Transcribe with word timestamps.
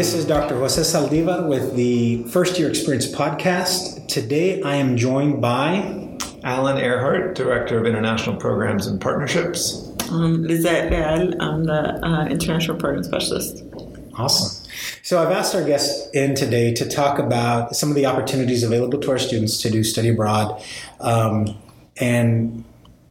Hi, 0.00 0.02
this 0.02 0.14
is 0.14 0.24
Dr. 0.24 0.54
Jose 0.56 0.80
Saldivar 0.80 1.46
with 1.46 1.76
the 1.76 2.22
First 2.24 2.58
Year 2.58 2.70
Experience 2.70 3.06
podcast. 3.06 4.08
Today 4.08 4.62
I 4.62 4.76
am 4.76 4.96
joined 4.96 5.42
by 5.42 6.16
Alan 6.42 6.78
Earhart, 6.78 7.34
Director 7.34 7.78
of 7.78 7.84
International 7.84 8.34
Programs 8.34 8.86
and 8.86 8.98
Partnerships. 8.98 9.92
Um, 10.10 10.42
Lizette 10.42 10.90
Real, 10.90 11.34
I'm 11.42 11.64
the 11.64 12.02
uh, 12.02 12.24
International 12.28 12.78
Program 12.78 13.04
Specialist. 13.04 13.62
Awesome. 14.16 14.70
So 15.02 15.22
I've 15.22 15.32
asked 15.32 15.54
our 15.54 15.64
guests 15.64 16.08
in 16.14 16.34
today 16.34 16.72
to 16.76 16.88
talk 16.88 17.18
about 17.18 17.76
some 17.76 17.90
of 17.90 17.94
the 17.94 18.06
opportunities 18.06 18.62
available 18.62 19.00
to 19.00 19.10
our 19.10 19.18
students 19.18 19.60
to 19.60 19.68
do 19.68 19.84
study 19.84 20.08
abroad 20.08 20.64
um, 21.00 21.58
and 21.98 22.64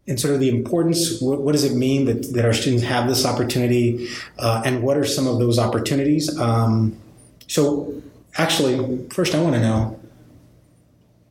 and 0.10 0.20
sort 0.20 0.34
of 0.34 0.40
the 0.40 0.50
importance 0.50 1.22
what, 1.22 1.42
what, 1.42 1.54
does 1.54 1.64
it 1.64 1.76
mean 1.76 2.06
that, 2.06 2.34
that 2.34 2.44
our 2.44 2.54
students 2.54 2.84
have 2.84 3.08
this 3.08 3.26
opportunity 3.26 4.10
uh, 4.40 4.62
and 4.66 4.84
what 4.84 4.98
are 4.98 5.06
some 5.06 5.28
of 5.28 5.40
those 5.40 5.58
opportunities 5.58 6.38
um, 6.38 6.98
so 7.48 7.94
actually 8.38 9.08
first 9.10 9.34
i 9.34 9.42
want 9.42 9.56
to 9.56 9.62
know 9.62 10.00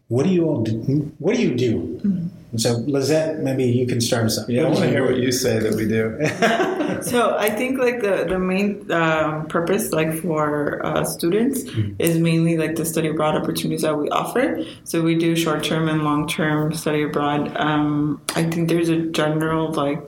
what 0.06 0.24
do 0.24 0.30
you 0.30 0.44
all 0.44 0.62
do 0.62 1.12
what 1.18 1.36
do 1.36 1.42
you 1.42 1.54
do 1.54 2.00
mm-hmm. 2.02 2.28
So, 2.56 2.82
Lizette, 2.86 3.40
maybe 3.40 3.64
you 3.64 3.86
can 3.86 4.00
start 4.00 4.24
us 4.24 4.38
off. 4.38 4.48
Yeah, 4.48 4.62
I 4.62 4.68
want 4.68 4.78
to 4.78 4.88
hear 4.88 5.04
what 5.04 5.18
you 5.18 5.30
say 5.32 5.58
that 5.58 5.74
we 5.74 5.86
do. 5.86 6.16
so, 7.02 7.36
I 7.36 7.50
think 7.50 7.78
like 7.78 8.00
the 8.00 8.26
the 8.28 8.38
main 8.38 8.90
um, 8.92 9.46
purpose, 9.46 9.92
like 9.92 10.12
for 10.22 10.84
uh, 10.84 11.04
students, 11.04 11.64
mm-hmm. 11.64 11.94
is 11.98 12.18
mainly 12.18 12.56
like 12.56 12.76
the 12.76 12.84
study 12.84 13.08
abroad 13.08 13.34
opportunities 13.34 13.82
that 13.82 13.96
we 13.98 14.08
offer. 14.10 14.64
So, 14.84 15.02
we 15.02 15.16
do 15.16 15.36
short 15.36 15.64
term 15.64 15.88
and 15.88 16.02
long 16.04 16.28
term 16.28 16.72
study 16.72 17.02
abroad. 17.02 17.56
Um, 17.56 18.20
I 18.36 18.44
think 18.44 18.68
there's 18.68 18.88
a 18.88 19.06
general 19.06 19.72
like. 19.72 20.00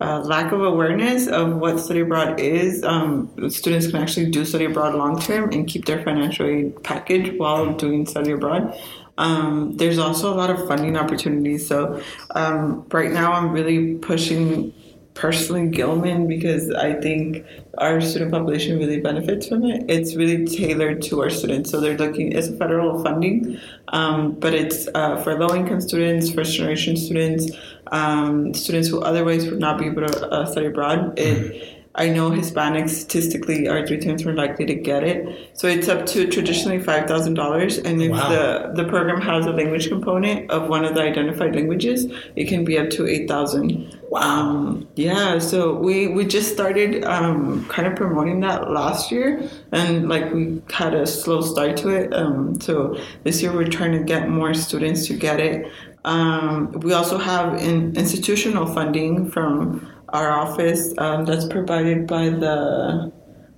Uh, 0.00 0.18
lack 0.24 0.50
of 0.50 0.60
awareness 0.60 1.28
of 1.28 1.58
what 1.58 1.78
study 1.78 2.00
abroad 2.00 2.40
is. 2.40 2.82
Um, 2.82 3.30
students 3.48 3.86
can 3.86 4.02
actually 4.02 4.32
do 4.32 4.44
study 4.44 4.64
abroad 4.64 4.96
long 4.96 5.20
term 5.20 5.52
and 5.52 5.64
keep 5.64 5.84
their 5.84 6.02
financial 6.02 6.44
aid 6.44 6.82
package 6.82 7.38
while 7.38 7.72
doing 7.74 8.04
study 8.06 8.32
abroad. 8.32 8.76
Um, 9.18 9.76
there's 9.76 9.98
also 9.98 10.32
a 10.32 10.34
lot 10.34 10.50
of 10.50 10.66
funding 10.66 10.96
opportunities. 10.96 11.68
So 11.68 12.02
um, 12.34 12.84
right 12.90 13.12
now, 13.12 13.32
I'm 13.32 13.52
really 13.52 13.94
pushing 13.94 14.72
personally 15.14 15.68
Gilman 15.68 16.26
because 16.26 16.70
I 16.70 16.94
think 16.94 17.44
our 17.78 18.00
student 18.00 18.32
population 18.32 18.78
really 18.78 19.00
benefits 19.00 19.48
from 19.48 19.64
it. 19.64 19.84
It's 19.88 20.16
really 20.16 20.46
tailored 20.46 21.02
to 21.02 21.20
our 21.22 21.30
students. 21.30 21.70
So 21.70 21.80
they're 21.80 21.98
looking, 21.98 22.32
it's 22.32 22.48
federal 22.56 23.02
funding, 23.02 23.58
um, 23.88 24.32
but 24.32 24.54
it's 24.54 24.88
uh, 24.94 25.16
for 25.22 25.38
low 25.38 25.54
income 25.54 25.80
students, 25.80 26.30
first 26.30 26.56
generation 26.56 26.96
students, 26.96 27.50
um, 27.88 28.54
students 28.54 28.88
who 28.88 29.00
otherwise 29.00 29.48
would 29.50 29.60
not 29.60 29.78
be 29.78 29.86
able 29.86 30.06
to 30.06 30.28
uh, 30.30 30.46
study 30.46 30.66
abroad. 30.66 31.18
It, 31.18 31.81
I 31.94 32.08
know 32.08 32.30
Hispanics 32.30 32.90
statistically 32.90 33.68
are 33.68 33.86
three 33.86 33.98
times 33.98 34.24
more 34.24 34.34
likely 34.34 34.64
to 34.64 34.74
get 34.74 35.04
it. 35.04 35.50
So 35.52 35.68
it's 35.68 35.88
up 35.88 36.06
to 36.06 36.26
traditionally 36.26 36.80
five 36.80 37.06
thousand 37.06 37.34
dollars, 37.34 37.76
and 37.76 38.00
if 38.00 38.12
wow. 38.12 38.28
the 38.30 38.82
the 38.82 38.88
program 38.88 39.20
has 39.20 39.44
a 39.44 39.52
language 39.52 39.88
component 39.88 40.50
of 40.50 40.70
one 40.70 40.86
of 40.86 40.94
the 40.94 41.02
identified 41.02 41.54
languages, 41.54 42.06
it 42.34 42.46
can 42.48 42.64
be 42.64 42.78
up 42.78 42.88
to 42.90 43.06
eight 43.06 43.28
thousand. 43.28 43.98
Wow. 44.08 44.20
Um, 44.22 44.88
yeah. 44.94 45.38
So 45.38 45.74
we 45.74 46.06
we 46.06 46.24
just 46.24 46.52
started 46.52 47.04
um, 47.04 47.66
kind 47.66 47.86
of 47.86 47.94
promoting 47.94 48.40
that 48.40 48.70
last 48.70 49.12
year, 49.12 49.50
and 49.72 50.08
like 50.08 50.32
we 50.32 50.62
had 50.70 50.94
a 50.94 51.06
slow 51.06 51.42
start 51.42 51.76
to 51.78 51.90
it. 51.90 52.14
Um, 52.14 52.58
so 52.58 52.98
this 53.24 53.42
year 53.42 53.52
we're 53.52 53.68
trying 53.68 53.92
to 53.92 54.02
get 54.02 54.30
more 54.30 54.54
students 54.54 55.06
to 55.08 55.14
get 55.14 55.40
it. 55.40 55.70
Um, 56.04 56.72
we 56.80 56.94
also 56.94 57.16
have 57.18 57.60
in 57.60 57.94
institutional 57.96 58.66
funding 58.66 59.30
from 59.30 59.91
our 60.12 60.30
office 60.30 60.92
um, 60.98 61.24
that's 61.24 61.46
provided 61.46 62.06
by 62.06 62.28
the 62.28 63.12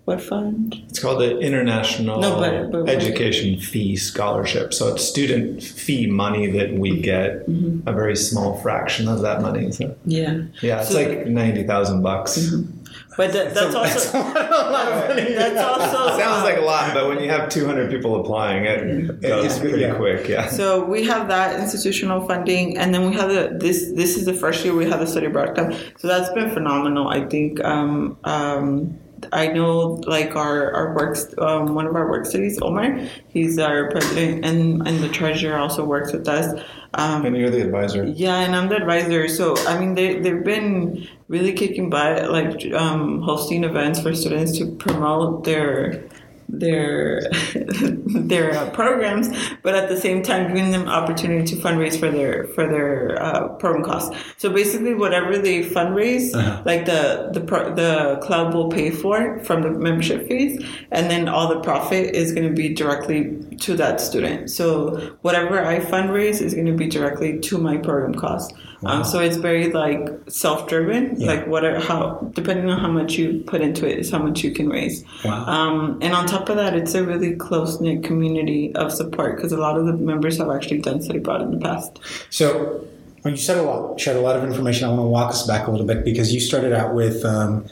what 0.04 0.20
fund? 0.20 0.82
It's 0.90 0.98
called 0.98 1.20
the 1.20 1.38
International 1.38 2.20
no, 2.20 2.36
but, 2.36 2.70
but 2.70 2.88
Education 2.90 3.58
Fee 3.58 3.96
Scholarship. 3.96 4.74
So 4.74 4.94
it's 4.94 5.02
student 5.02 5.62
fee 5.62 6.06
money 6.06 6.46
that 6.50 6.74
we 6.74 7.00
get 7.00 7.48
mm-hmm. 7.48 7.88
a 7.88 7.92
very 7.92 8.14
small 8.14 8.60
fraction 8.60 9.08
of 9.08 9.22
that 9.22 9.40
money. 9.40 9.72
So 9.72 9.96
yeah, 10.04 10.42
yeah, 10.60 10.80
it's 10.80 10.90
so, 10.90 11.02
like 11.02 11.26
ninety 11.26 11.62
thousand 11.62 12.02
bucks. 12.02 12.38
Mm-hmm. 12.38 12.83
But 13.16 13.32
that, 13.32 13.54
that's, 13.54 13.74
also 13.74 14.12
that's, 14.22 15.34
that's 15.34 15.64
also 15.64 16.18
sounds 16.18 16.42
like 16.42 16.58
a 16.58 16.62
lot, 16.62 16.92
but 16.94 17.08
when 17.08 17.22
you 17.22 17.30
have 17.30 17.48
200 17.48 17.90
people 17.90 18.20
applying, 18.20 18.64
it 18.64 19.20
goes 19.20 19.58
pretty 19.58 19.82
yeah. 19.82 19.94
quick. 19.94 20.28
Yeah. 20.28 20.48
So 20.48 20.84
we 20.84 21.04
have 21.04 21.28
that 21.28 21.60
institutional 21.60 22.26
funding, 22.26 22.76
and 22.76 22.92
then 22.92 23.08
we 23.08 23.14
have 23.16 23.28
the 23.28 23.56
this. 23.56 23.92
This 23.92 24.16
is 24.16 24.24
the 24.24 24.34
first 24.34 24.64
year 24.64 24.74
we 24.74 24.88
have 24.90 25.00
the 25.00 25.06
study 25.06 25.26
abroad 25.26 25.54
camp. 25.54 25.74
So 25.98 26.08
that's 26.08 26.30
been 26.30 26.50
phenomenal. 26.50 27.08
I 27.08 27.24
think. 27.26 27.62
Um, 27.64 28.18
um, 28.24 28.98
I 29.32 29.46
know 29.46 30.00
like 30.06 30.36
our 30.36 30.72
our 30.72 30.94
works 30.94 31.26
um, 31.38 31.74
one 31.74 31.86
of 31.86 31.94
our 31.94 32.08
work 32.08 32.26
studies, 32.26 32.58
Omar. 32.60 32.98
He's 33.28 33.58
our 33.58 33.90
president, 33.90 34.44
and 34.44 34.86
and 34.86 35.02
the 35.02 35.08
treasurer 35.08 35.56
also 35.56 35.84
works 35.84 36.12
with 36.12 36.28
us. 36.28 36.60
Um, 36.96 37.26
and 37.26 37.36
you're 37.36 37.50
the 37.50 37.62
advisor. 37.62 38.04
Yeah, 38.04 38.36
and 38.40 38.54
I'm 38.54 38.68
the 38.68 38.76
advisor. 38.76 39.28
So 39.28 39.56
I 39.66 39.78
mean, 39.78 39.94
they 39.94 40.20
they've 40.20 40.44
been 40.44 41.08
really 41.28 41.52
kicking 41.52 41.90
butt, 41.90 42.30
like 42.30 42.72
um, 42.72 43.20
hosting 43.22 43.64
events 43.64 44.00
for 44.00 44.14
students 44.14 44.56
to 44.58 44.70
promote 44.76 45.44
their 45.44 46.04
their 46.48 47.22
their 48.06 48.54
uh, 48.54 48.70
programs, 48.70 49.28
but 49.62 49.74
at 49.74 49.88
the 49.88 49.96
same 49.96 50.22
time 50.22 50.48
giving 50.48 50.70
them 50.70 50.88
opportunity 50.88 51.54
to 51.54 51.62
fundraise 51.62 51.98
for 51.98 52.10
their 52.10 52.46
for 52.48 52.66
their 52.66 53.22
uh, 53.22 53.48
program 53.54 53.84
costs. 53.84 54.16
So 54.36 54.50
basically, 54.50 54.94
whatever 54.94 55.38
they 55.38 55.62
fundraise, 55.62 56.34
uh-huh. 56.34 56.62
like 56.64 56.86
the 56.86 57.30
the 57.32 57.40
pro- 57.40 57.74
the 57.74 58.18
club 58.22 58.54
will 58.54 58.68
pay 58.68 58.90
for 58.90 59.20
it 59.20 59.46
from 59.46 59.62
the 59.62 59.70
membership 59.70 60.28
fees, 60.28 60.64
and 60.90 61.10
then 61.10 61.28
all 61.28 61.48
the 61.48 61.60
profit 61.60 62.14
is 62.14 62.32
going 62.32 62.48
to 62.48 62.54
be 62.54 62.72
directly 62.72 63.38
to 63.60 63.76
that 63.76 64.00
student. 64.00 64.50
So 64.50 65.16
whatever 65.22 65.64
I 65.64 65.80
fundraise 65.80 66.40
is 66.40 66.54
going 66.54 66.66
to 66.66 66.72
be 66.72 66.88
directly 66.88 67.38
to 67.40 67.58
my 67.58 67.76
program 67.76 68.14
costs. 68.14 68.52
Um, 68.84 68.92
wow. 68.92 68.98
Um, 68.98 69.04
so 69.04 69.20
it's 69.20 69.36
very 69.36 69.72
like 69.72 70.08
self 70.28 70.68
driven. 70.68 71.20
Yeah. 71.20 71.32
Like 71.32 71.46
are 71.46 71.80
how 71.80 72.30
depending 72.34 72.68
on 72.68 72.78
how 72.78 72.90
much 72.90 73.14
you 73.14 73.42
put 73.46 73.60
into 73.60 73.88
it 73.88 73.98
is 73.98 74.10
how 74.10 74.18
much 74.18 74.42
you 74.42 74.52
can 74.52 74.68
raise. 74.68 75.04
Wow. 75.24 75.44
Um, 75.46 75.98
and 76.02 76.14
on 76.14 76.26
top 76.26 76.48
of 76.48 76.56
that, 76.56 76.74
it's 76.74 76.94
a 76.94 77.04
really 77.04 77.34
close 77.36 77.80
knit 77.80 78.04
community 78.04 78.74
of 78.74 78.92
support 78.92 79.36
because 79.36 79.52
a 79.52 79.56
lot 79.56 79.78
of 79.78 79.86
the 79.86 79.92
members 79.94 80.38
have 80.38 80.50
actually 80.50 80.78
done 80.78 81.02
study 81.02 81.18
abroad 81.18 81.42
in 81.42 81.50
the 81.50 81.58
past. 81.58 81.98
So 82.30 82.86
well, 83.24 83.32
you 83.32 83.38
said 83.38 83.56
a 83.56 83.62
lot, 83.62 83.98
shared 83.98 84.16
a 84.16 84.20
lot 84.20 84.36
of 84.36 84.44
information. 84.44 84.86
I 84.86 84.88
want 84.88 85.00
to 85.00 85.04
walk 85.04 85.30
us 85.30 85.46
back 85.46 85.66
a 85.66 85.70
little 85.70 85.86
bit 85.86 86.04
because 86.04 86.34
you 86.34 86.40
started 86.40 86.72
out 86.72 86.94
with. 86.94 87.24
Um, 87.24 87.66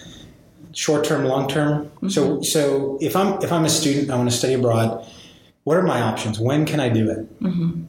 short 0.74 1.04
term, 1.04 1.24
long 1.24 1.48
term. 1.48 1.84
Mm-hmm. 1.84 2.08
So, 2.08 2.40
so 2.40 2.98
if 3.00 3.14
I'm 3.14 3.42
if 3.42 3.52
I'm 3.52 3.64
a 3.64 3.68
student, 3.68 4.10
I 4.10 4.16
want 4.16 4.30
to 4.30 4.36
study 4.36 4.54
abroad. 4.54 5.06
What 5.64 5.76
are 5.76 5.82
my 5.82 6.00
options? 6.00 6.40
When 6.40 6.66
can 6.66 6.80
I 6.80 6.88
do 6.88 7.08
it? 7.10 7.40
Mm-hmm. 7.40 7.84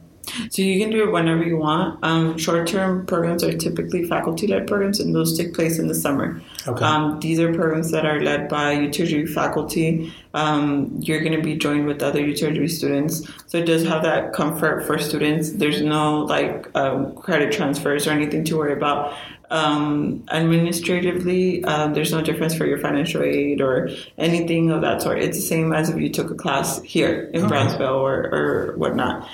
So 0.50 0.62
you 0.62 0.80
can 0.80 0.90
do 0.90 1.04
it 1.04 1.12
whenever 1.12 1.44
you 1.44 1.56
want. 1.56 1.98
Um, 2.02 2.38
short-term 2.38 3.06
programs 3.06 3.42
are 3.44 3.56
typically 3.56 4.04
faculty-led 4.04 4.66
programs, 4.66 5.00
and 5.00 5.14
those 5.14 5.36
take 5.36 5.54
place 5.54 5.78
in 5.78 5.86
the 5.88 5.94
summer. 5.94 6.42
Okay. 6.66 6.84
Um, 6.84 7.20
these 7.20 7.38
are 7.40 7.52
programs 7.52 7.90
that 7.90 8.06
are 8.06 8.20
led 8.20 8.48
by 8.48 8.74
UTRGV 8.74 9.28
faculty. 9.34 10.12
Um, 10.32 10.96
you're 11.00 11.20
going 11.20 11.36
to 11.36 11.42
be 11.42 11.56
joined 11.56 11.86
with 11.86 12.02
other 12.02 12.20
UTRGV 12.20 12.70
students, 12.70 13.28
so 13.46 13.58
it 13.58 13.66
does 13.66 13.84
have 13.84 14.02
that 14.02 14.32
comfort 14.32 14.86
for 14.86 14.98
students. 14.98 15.52
There's 15.52 15.82
no 15.82 16.20
like 16.20 16.74
um, 16.74 17.14
credit 17.16 17.52
transfers 17.52 18.06
or 18.06 18.12
anything 18.12 18.44
to 18.44 18.56
worry 18.56 18.72
about. 18.72 19.14
Um, 19.50 20.24
administratively, 20.32 21.64
um, 21.64 21.92
there's 21.92 22.12
no 22.12 22.22
difference 22.22 22.54
for 22.54 22.66
your 22.66 22.78
financial 22.78 23.22
aid 23.22 23.60
or 23.60 23.90
anything 24.16 24.70
of 24.70 24.80
that 24.80 25.02
sort. 25.02 25.18
It's 25.18 25.36
the 25.36 25.42
same 25.42 25.72
as 25.72 25.90
if 25.90 26.00
you 26.00 26.08
took 26.08 26.30
a 26.30 26.34
class 26.34 26.80
here 26.82 27.30
in 27.32 27.42
okay. 27.42 27.48
Brownsville 27.48 27.86
or, 27.88 28.34
or 28.34 28.76
whatnot. 28.76 29.28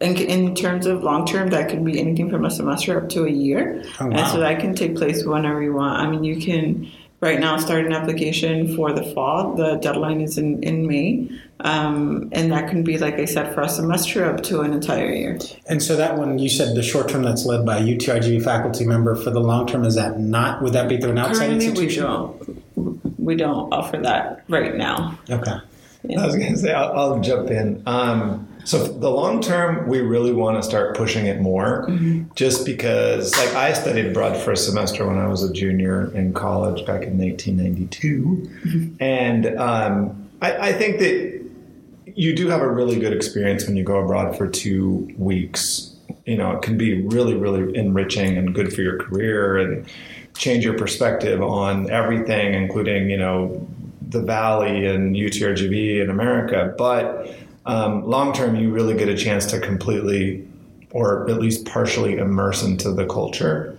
In, 0.00 0.16
in 0.16 0.54
terms 0.54 0.86
of 0.86 1.02
long 1.02 1.26
term, 1.26 1.48
that 1.50 1.70
could 1.70 1.84
be 1.84 1.98
anything 1.98 2.30
from 2.30 2.44
a 2.44 2.50
semester 2.50 3.02
up 3.02 3.08
to 3.10 3.24
a 3.24 3.30
year. 3.30 3.82
Oh, 3.98 4.06
wow. 4.06 4.16
And 4.16 4.28
so 4.28 4.40
that 4.40 4.60
can 4.60 4.74
take 4.74 4.96
place 4.96 5.24
whenever 5.24 5.62
you 5.62 5.72
want. 5.72 6.00
I 6.00 6.10
mean, 6.10 6.22
you 6.22 6.36
can 6.36 6.90
right 7.20 7.40
now 7.40 7.56
start 7.56 7.86
an 7.86 7.92
application 7.92 8.76
for 8.76 8.92
the 8.92 9.02
fall. 9.02 9.54
The 9.54 9.76
deadline 9.76 10.20
is 10.20 10.36
in, 10.38 10.62
in 10.62 10.86
May. 10.86 11.30
Um, 11.60 12.28
and 12.32 12.52
that 12.52 12.68
can 12.68 12.84
be, 12.84 12.98
like 12.98 13.14
I 13.14 13.24
said, 13.24 13.54
for 13.54 13.62
a 13.62 13.68
semester 13.68 14.24
up 14.24 14.42
to 14.44 14.60
an 14.60 14.72
entire 14.72 15.10
year. 15.10 15.38
And 15.66 15.82
so 15.82 15.96
that 15.96 16.18
one, 16.18 16.38
you 16.38 16.48
said 16.48 16.76
the 16.76 16.82
short 16.82 17.08
term 17.08 17.22
that's 17.22 17.46
led 17.46 17.64
by 17.64 17.78
a 17.78 17.80
UTRGV 17.80 18.44
faculty 18.44 18.84
member. 18.84 19.16
For 19.16 19.30
the 19.30 19.40
long 19.40 19.66
term, 19.66 19.84
is 19.84 19.94
that 19.94 20.20
not? 20.20 20.62
Would 20.62 20.74
that 20.74 20.88
be 20.88 20.98
through 20.98 21.12
an 21.12 21.18
outside 21.18 21.46
Currently 21.46 21.66
institution? 21.66 22.04
We 22.04 22.08
don't. 22.76 23.18
We 23.18 23.34
don't 23.34 23.72
offer 23.72 23.96
that 23.98 24.44
right 24.48 24.76
now. 24.76 25.18
Okay. 25.28 25.56
Yeah. 26.04 26.22
I 26.22 26.26
was 26.26 26.36
going 26.36 26.52
to 26.52 26.58
say, 26.58 26.72
I'll, 26.72 26.92
I'll, 26.92 27.20
jump 27.20 27.50
in. 27.50 27.82
Um, 27.86 28.46
so 28.66 28.84
the 28.84 29.08
long 29.08 29.40
term, 29.40 29.86
we 29.86 30.00
really 30.00 30.32
want 30.32 30.60
to 30.60 30.68
start 30.68 30.96
pushing 30.96 31.26
it 31.26 31.40
more, 31.40 31.86
mm-hmm. 31.86 32.24
just 32.34 32.66
because, 32.66 33.32
like, 33.36 33.54
I 33.54 33.72
studied 33.72 34.06
abroad 34.06 34.36
for 34.36 34.50
a 34.50 34.56
semester 34.56 35.06
when 35.06 35.18
I 35.18 35.28
was 35.28 35.44
a 35.48 35.52
junior 35.52 36.12
in 36.16 36.34
college 36.34 36.84
back 36.84 37.04
in 37.04 37.16
1992, 37.16 38.50
mm-hmm. 38.66 39.02
and 39.02 39.56
um, 39.56 40.28
I, 40.42 40.70
I 40.70 40.72
think 40.72 40.98
that 40.98 41.44
you 42.06 42.34
do 42.34 42.48
have 42.48 42.60
a 42.60 42.68
really 42.68 42.98
good 42.98 43.12
experience 43.12 43.66
when 43.66 43.76
you 43.76 43.84
go 43.84 44.00
abroad 44.00 44.36
for 44.36 44.48
two 44.48 45.14
weeks. 45.16 45.94
You 46.24 46.36
know, 46.36 46.50
it 46.50 46.62
can 46.62 46.76
be 46.76 47.02
really, 47.02 47.34
really 47.34 47.76
enriching 47.76 48.36
and 48.36 48.52
good 48.52 48.72
for 48.72 48.82
your 48.82 48.98
career 48.98 49.58
and 49.58 49.86
change 50.36 50.64
your 50.64 50.76
perspective 50.76 51.40
on 51.40 51.88
everything, 51.88 52.54
including, 52.54 53.10
you 53.10 53.16
know, 53.16 53.64
the 54.08 54.22
Valley 54.22 54.86
and 54.86 55.14
UTRGV 55.14 56.02
in 56.02 56.10
America, 56.10 56.74
but 56.76 57.32
um, 57.66 58.06
long 58.06 58.32
term, 58.32 58.56
you 58.56 58.70
really 58.70 58.94
get 58.94 59.08
a 59.08 59.16
chance 59.16 59.46
to 59.46 59.60
completely 59.60 60.46
or 60.92 61.28
at 61.28 61.38
least 61.38 61.66
partially 61.66 62.16
immerse 62.16 62.62
into 62.62 62.90
the 62.92 63.06
culture. 63.06 63.76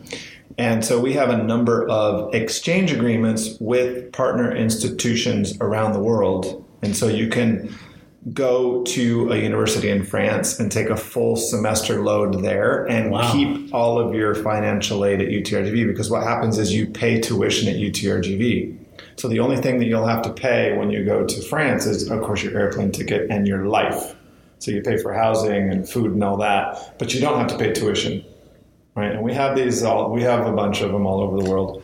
And 0.57 0.83
so 0.83 0.99
we 0.99 1.13
have 1.13 1.29
a 1.29 1.37
number 1.37 1.87
of 1.87 2.33
exchange 2.33 2.91
agreements 2.91 3.57
with 3.59 4.11
partner 4.11 4.53
institutions 4.55 5.57
around 5.61 5.93
the 5.93 5.99
world. 5.99 6.63
And 6.81 6.95
so 6.95 7.07
you 7.07 7.27
can 7.29 7.73
go 8.33 8.83
to 8.83 9.31
a 9.31 9.37
university 9.37 9.89
in 9.89 10.03
France 10.03 10.59
and 10.59 10.71
take 10.71 10.89
a 10.89 10.97
full 10.97 11.35
semester 11.37 12.03
load 12.03 12.41
there 12.43 12.85
and 12.85 13.11
Wow. 13.11 13.31
keep 13.31 13.73
all 13.73 13.99
of 13.99 14.13
your 14.13 14.35
financial 14.35 15.05
aid 15.05 15.21
at 15.21 15.29
UTRGV 15.29 15.87
because 15.87 16.09
what 16.09 16.23
happens 16.23 16.57
is 16.57 16.73
you 16.73 16.87
pay 16.87 17.19
tuition 17.19 17.69
at 17.69 17.75
UTRGV. 17.77 18.75
So 19.15 19.27
the 19.27 19.39
only 19.39 19.57
thing 19.57 19.79
that 19.79 19.85
you'll 19.85 20.07
have 20.07 20.21
to 20.23 20.33
pay 20.33 20.77
when 20.77 20.89
you 20.89 21.05
go 21.05 21.25
to 21.25 21.41
France 21.43 21.85
is, 21.85 22.09
of 22.09 22.21
course, 22.21 22.43
your 22.43 22.57
airplane 22.57 22.91
ticket 22.91 23.29
and 23.29 23.47
your 23.47 23.65
life. 23.65 24.15
So 24.59 24.71
you 24.71 24.81
pay 24.81 24.97
for 24.97 25.13
housing 25.13 25.69
and 25.69 25.87
food 25.87 26.11
and 26.11 26.23
all 26.23 26.37
that, 26.37 26.97
but 26.97 27.13
you 27.13 27.21
don't 27.21 27.37
have 27.37 27.47
to 27.47 27.57
pay 27.57 27.73
tuition, 27.73 28.25
right? 28.95 29.11
And 29.11 29.21
we 29.21 29.33
have 29.33 29.55
these 29.55 29.83
all. 29.83 30.11
We 30.11 30.23
have 30.23 30.47
a 30.47 30.51
bunch 30.51 30.81
of 30.81 30.91
them 30.91 31.05
all 31.05 31.21
over 31.21 31.41
the 31.41 31.49
world, 31.49 31.83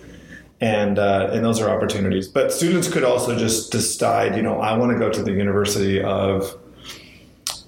and 0.60 0.98
uh, 0.98 1.30
and 1.32 1.46
those 1.46 1.62
are 1.62 1.70
opportunities. 1.70 2.28
But 2.28 2.52
students 2.52 2.88
could 2.92 3.04
also 3.04 3.38
just 3.38 3.72
decide, 3.72 4.36
you 4.36 4.42
know, 4.42 4.60
I 4.60 4.76
want 4.76 4.92
to 4.92 4.98
go 4.98 5.12
to 5.12 5.22
the 5.22 5.32
University 5.32 6.02
of, 6.02 6.58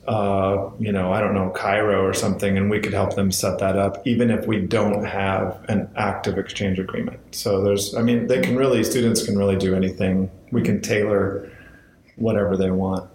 uh, 0.08 0.70
you 0.80 0.92
know, 0.92 1.12
I 1.12 1.20
don't 1.20 1.34
know, 1.34 1.50
Cairo 1.50 2.06
or 2.06 2.14
something, 2.14 2.58
and 2.58 2.70
we 2.70 2.80
could 2.80 2.94
help 2.94 3.16
them 3.16 3.32
set 3.32 3.60
that 3.60 3.78
up, 3.78 4.06
even 4.06 4.30
if 4.30 4.46
we 4.46 4.62
don't 4.62 5.04
have 5.04 5.64
an 5.68 5.90
active 5.96 6.38
exchange 6.38 6.78
agreement. 6.80 7.20
So 7.32 7.64
there's, 7.64 7.96
I 7.96 8.02
mean, 8.02 8.28
they 8.28 8.42
can 8.42 8.56
really, 8.56 8.84
students 8.84 9.26
can 9.26 9.38
really 9.38 9.56
do 9.56 9.76
anything. 9.76 10.30
We 10.52 10.62
can 10.62 10.82
tailor 10.82 11.52
whatever 12.18 12.56
they 12.56 12.72
want. 12.72 13.10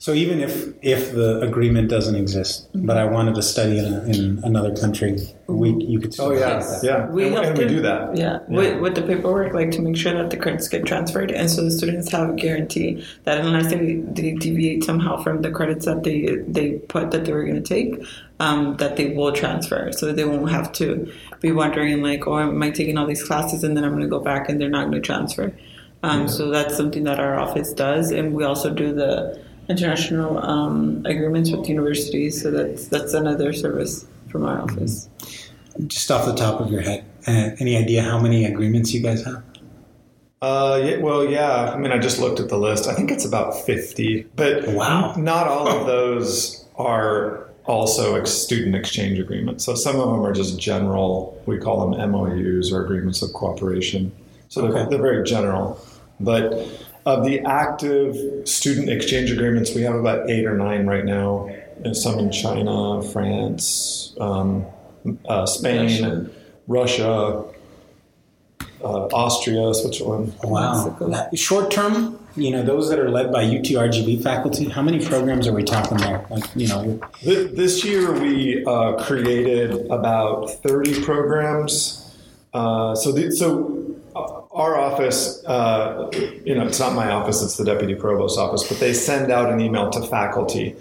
So 0.00 0.12
even 0.12 0.40
if 0.40 0.72
if 0.80 1.12
the 1.12 1.40
agreement 1.40 1.90
doesn't 1.90 2.14
exist, 2.14 2.68
but 2.72 2.96
I 2.96 3.04
wanted 3.04 3.34
to 3.34 3.42
study 3.42 3.78
in, 3.78 3.92
in 4.14 4.40
another 4.44 4.72
country, 4.76 5.18
we 5.48 5.70
you 5.72 5.98
could. 5.98 6.14
Still 6.14 6.26
Oh 6.26 6.30
yeah, 6.32 6.60
do 6.60 6.66
that. 6.66 6.80
yeah, 6.84 7.06
We 7.10 7.24
and, 7.24 7.34
help 7.34 7.46
and 7.46 7.58
we 7.58 7.64
do 7.66 7.80
that. 7.82 8.16
Yeah, 8.16 8.38
With, 8.46 8.80
with 8.80 8.94
the 8.94 9.02
paperwork, 9.02 9.54
like 9.54 9.72
to 9.72 9.82
make 9.82 9.96
sure 9.96 10.12
that 10.12 10.30
the 10.30 10.36
credits 10.36 10.68
get 10.68 10.86
transferred, 10.86 11.32
and 11.32 11.50
so 11.50 11.64
the 11.64 11.72
students 11.72 12.12
have 12.12 12.30
a 12.30 12.34
guarantee 12.34 13.04
that 13.24 13.40
unless 13.40 13.72
they, 13.72 13.96
they 13.96 14.34
deviate 14.34 14.84
somehow 14.84 15.20
from 15.20 15.42
the 15.42 15.50
credits 15.50 15.84
that 15.86 16.04
they 16.04 16.36
they 16.46 16.74
put 16.94 17.10
that 17.10 17.24
they 17.24 17.32
were 17.32 17.42
going 17.42 17.60
to 17.60 17.68
take, 17.76 18.00
um, 18.38 18.76
that 18.76 18.96
they 18.96 19.10
will 19.16 19.32
transfer, 19.32 19.90
so 19.90 20.12
they 20.12 20.24
won't 20.24 20.48
have 20.48 20.70
to 20.74 21.12
be 21.40 21.50
wondering 21.50 22.02
like, 22.02 22.24
oh, 22.28 22.38
am 22.38 22.62
I 22.62 22.70
taking 22.70 22.96
all 22.98 23.06
these 23.06 23.24
classes 23.24 23.64
and 23.64 23.76
then 23.76 23.82
I'm 23.82 23.90
going 23.90 24.02
to 24.02 24.08
go 24.08 24.20
back 24.20 24.48
and 24.48 24.60
they're 24.60 24.70
not 24.70 24.90
going 24.90 25.02
to 25.02 25.06
transfer. 25.12 25.52
Um, 26.04 26.28
So 26.28 26.50
that's 26.50 26.76
something 26.76 27.02
that 27.04 27.18
our 27.18 27.34
office 27.36 27.72
does, 27.72 28.12
and 28.12 28.32
we 28.32 28.44
also 28.44 28.72
do 28.72 28.94
the 28.94 29.42
international 29.68 30.38
um, 30.44 31.02
agreements 31.06 31.50
with 31.50 31.68
universities. 31.68 32.40
So 32.42 32.50
that's 32.50 32.88
that's 32.88 33.14
another 33.14 33.52
service 33.52 34.06
from 34.28 34.44
our 34.44 34.60
office. 34.60 35.08
Just 35.86 36.10
off 36.10 36.26
the 36.26 36.34
top 36.34 36.60
of 36.60 36.70
your 36.72 36.80
head, 36.80 37.04
uh, 37.26 37.50
any 37.60 37.76
idea 37.76 38.02
how 38.02 38.18
many 38.18 38.44
agreements 38.44 38.92
you 38.92 39.00
guys 39.02 39.24
have? 39.24 39.42
Uh, 40.40 40.80
yeah, 40.84 40.96
well, 40.98 41.24
yeah. 41.28 41.72
I 41.72 41.76
mean, 41.76 41.90
I 41.92 41.98
just 41.98 42.20
looked 42.20 42.38
at 42.40 42.48
the 42.48 42.58
list. 42.58 42.86
I 42.88 42.94
think 42.94 43.10
it's 43.10 43.24
about 43.24 43.54
fifty, 43.66 44.22
but 44.36 44.68
Wow. 44.68 45.14
not 45.16 45.46
all 45.48 45.68
of 45.68 45.86
those 45.86 46.64
are 46.76 47.48
also 47.66 48.14
ex- 48.14 48.30
student 48.30 48.74
exchange 48.74 49.18
agreements. 49.18 49.64
So 49.64 49.74
some 49.74 49.96
of 50.00 50.08
them 50.10 50.24
are 50.24 50.32
just 50.32 50.58
general. 50.58 51.40
We 51.46 51.58
call 51.58 51.90
them 51.90 52.10
MOUs 52.12 52.72
or 52.72 52.82
agreements 52.84 53.20
of 53.20 53.32
cooperation. 53.34 54.10
So 54.48 54.62
they're, 54.62 54.70
Okay. 54.72 54.90
they're 54.90 55.02
very 55.02 55.22
general. 55.24 55.78
But 56.20 56.66
of 57.08 57.24
the 57.24 57.40
active 57.40 58.46
student 58.46 58.90
exchange 58.90 59.30
agreements, 59.30 59.74
we 59.74 59.80
have 59.80 59.94
about 59.94 60.28
eight 60.28 60.44
or 60.44 60.54
nine 60.54 60.86
right 60.86 61.06
now. 61.06 61.48
And 61.82 61.96
some 61.96 62.18
in 62.18 62.30
China, 62.30 63.02
France, 63.02 64.14
um, 64.20 64.66
uh, 65.26 65.46
Spain, 65.46 66.28
Russia, 66.66 67.44
uh, 68.84 69.06
Austria, 69.06 69.72
Switzerland. 69.72 70.34
Wow. 70.44 71.30
Short 71.34 71.70
term, 71.70 72.18
you 72.36 72.50
know, 72.50 72.62
those 72.62 72.90
that 72.90 72.98
are 72.98 73.08
led 73.10 73.32
by 73.32 73.42
UTRGV 73.42 74.22
faculty, 74.22 74.68
how 74.68 74.82
many 74.82 75.02
programs 75.02 75.46
are 75.46 75.54
we 75.54 75.62
talking 75.62 75.96
there? 75.96 76.26
Like, 76.28 76.44
you 76.54 76.68
know, 76.68 77.00
Th- 77.20 77.52
This 77.52 77.84
year 77.86 78.12
we 78.12 78.64
uh, 78.66 79.02
created 79.04 79.86
about 79.90 80.50
30 80.62 81.04
programs. 81.04 82.04
Uh, 82.52 82.94
so, 82.94 83.12
the, 83.12 83.30
so 83.30 83.77
our 84.58 84.76
office, 84.76 85.42
uh, 85.46 86.10
you 86.44 86.54
know, 86.54 86.66
it's 86.66 86.80
not 86.80 86.94
my 86.94 87.10
office; 87.10 87.42
it's 87.42 87.56
the 87.56 87.64
deputy 87.64 87.94
provost 87.94 88.38
office. 88.38 88.68
But 88.68 88.80
they 88.80 88.92
send 88.92 89.30
out 89.30 89.50
an 89.50 89.60
email 89.60 89.88
to 89.90 90.02
faculty, 90.06 90.74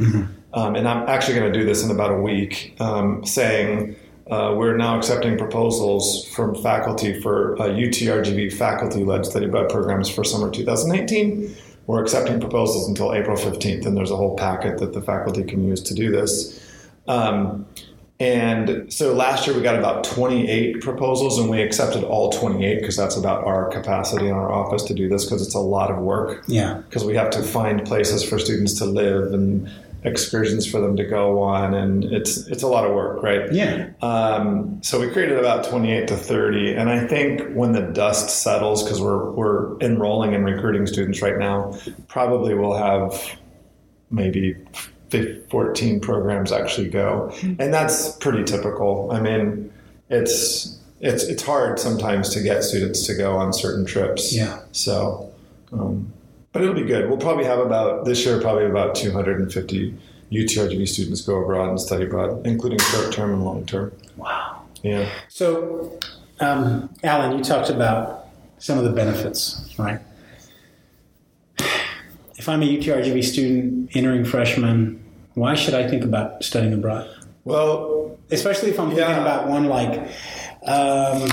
um, 0.54 0.76
and 0.76 0.88
I'm 0.88 1.08
actually 1.08 1.40
going 1.40 1.54
to 1.54 1.58
do 1.58 1.66
this 1.66 1.84
in 1.84 1.92
about 1.92 2.12
a 2.12 2.22
week, 2.22 2.76
um, 2.80 3.26
saying. 3.26 3.96
Uh, 4.30 4.54
we're 4.58 4.76
now 4.76 4.98
accepting 4.98 5.38
proposals 5.38 6.28
from 6.36 6.54
faculty 6.54 7.18
for 7.22 7.56
uh, 7.62 7.68
UTRGV 7.70 8.52
faculty-led 8.52 9.26
study 9.26 9.46
abroad 9.46 9.70
programs 9.70 10.10
for 10.10 10.26
summer 10.26 10.52
2019. 10.52 11.56
We're 11.86 12.02
accepting 12.02 12.42
proposals 12.42 12.90
until 12.90 13.14
April 13.14 13.38
15th, 13.38 13.86
and 13.86 13.96
there's 13.96 14.12
a 14.12 14.18
whole 14.18 14.36
packet 14.36 14.80
that 14.80 14.92
the 14.92 15.02
faculty 15.02 15.46
can 15.46 15.66
use 15.66 15.82
to 15.84 15.94
do 15.94 16.12
this. 16.12 16.62
Um, 17.08 17.66
and 18.20 18.92
so 18.92 19.14
last 19.14 19.46
year 19.46 19.56
we 19.56 19.62
got 19.62 19.78
about 19.78 20.04
28 20.04 20.82
proposals, 20.82 21.38
and 21.38 21.50
we 21.50 21.62
accepted 21.62 22.04
all 22.04 22.32
28 22.32 22.80
because 22.80 22.96
that's 22.96 23.16
about 23.16 23.44
our 23.44 23.70
capacity 23.70 24.28
in 24.28 24.34
our 24.34 24.52
office 24.52 24.84
to 24.84 24.94
do 24.94 25.08
this 25.08 25.26
because 25.26 25.46
it's 25.46 25.56
a 25.56 25.60
lot 25.60 25.92
of 25.92 25.98
work 25.98 26.44
yeah. 26.48 26.82
because 26.88 27.06
we 27.06 27.14
have 27.16 27.30
to 27.32 27.44
find 27.44 27.86
places 27.86 28.28
for 28.28 28.40
students 28.40 28.74
to 28.80 28.86
live 28.86 29.34
and 29.34 29.70
excursions 30.04 30.66
for 30.66 30.80
them 30.80 30.96
to 30.96 31.04
go 31.04 31.42
on, 31.42 31.74
and 31.74 32.06
it's 32.06 32.48
it's 32.48 32.64
a 32.64 32.68
lot 32.68 32.86
of 32.86 32.94
work, 32.94 33.22
right? 33.22 33.52
Yeah. 33.52 33.90
Um, 34.02 34.82
so 34.82 35.00
we 35.00 35.10
created 35.10 35.38
about 35.38 35.66
28 35.66 36.08
to 36.08 36.16
30, 36.16 36.74
and 36.74 36.90
I 36.90 37.06
think 37.06 37.42
when 37.54 37.74
the 37.74 37.82
dust 37.82 38.42
settles, 38.42 38.84
because 38.84 39.00
we're 39.00 39.32
we're 39.32 39.78
enrolling 39.80 40.34
and 40.34 40.44
recruiting 40.46 40.88
students 40.88 41.22
right 41.22 41.38
now, 41.38 41.78
probably 42.08 42.56
we'll 42.56 42.78
have 42.78 43.38
maybe 44.10 44.56
15, 44.64 44.97
14 45.50 46.00
programs 46.00 46.52
actually 46.52 46.90
go, 46.90 47.32
and 47.42 47.74
that's 47.74 48.16
pretty 48.18 48.44
typical. 48.44 49.12
I 49.12 49.20
mean, 49.20 49.72
it's 50.10 50.78
it's 51.00 51.24
it's 51.24 51.44
hard 51.44 51.80
sometimes 51.80 52.30
to 52.30 52.42
get 52.42 52.64
students 52.64 53.06
to 53.08 53.16
go 53.16 53.38
on 53.38 53.54
certain 53.54 53.86
trips. 53.86 54.36
Yeah. 54.36 54.60
So, 54.72 55.32
um, 55.72 56.12
but 56.52 56.62
it'll 56.62 56.76
be 56.76 56.84
good. 56.84 57.08
We'll 57.10 57.20
probably 57.20 57.46
have 57.46 57.60
about 57.60 58.06
this 58.06 58.26
year 58.26 58.42
probably 58.42 58.66
about 58.66 58.96
250 58.96 59.96
UTRGV 60.32 60.88
students 60.88 61.22
go 61.22 61.42
abroad 61.42 61.70
and 61.70 61.80
study 61.80 62.06
abroad, 62.06 62.46
including 62.46 62.80
short 62.80 63.14
term 63.14 63.34
and 63.34 63.46
long 63.46 63.66
term. 63.66 63.92
Wow. 64.18 64.64
Yeah. 64.84 65.10
So, 65.30 66.00
um, 66.40 66.90
Alan, 67.04 67.38
you 67.38 67.44
talked 67.44 67.70
about 67.70 68.28
some 68.60 68.78
of 68.78 68.84
the 68.84 68.92
benefits, 68.92 69.74
right? 69.78 70.00
If 72.38 72.48
I'm 72.48 72.62
a 72.62 72.66
UTRGV 72.66 73.24
student 73.24 73.96
entering 73.96 74.24
freshman, 74.24 75.04
why 75.34 75.56
should 75.56 75.74
I 75.74 75.88
think 75.88 76.04
about 76.04 76.44
studying 76.44 76.74
abroad? 76.74 77.10
Well, 77.46 78.06
Especially 78.30 78.70
if 78.72 78.78
I'm 78.80 78.88
thinking 78.90 79.06
Yeah. 79.08 79.22
about 79.22 79.48
one 79.48 79.68
like, 79.70 79.98
um, 80.64 81.30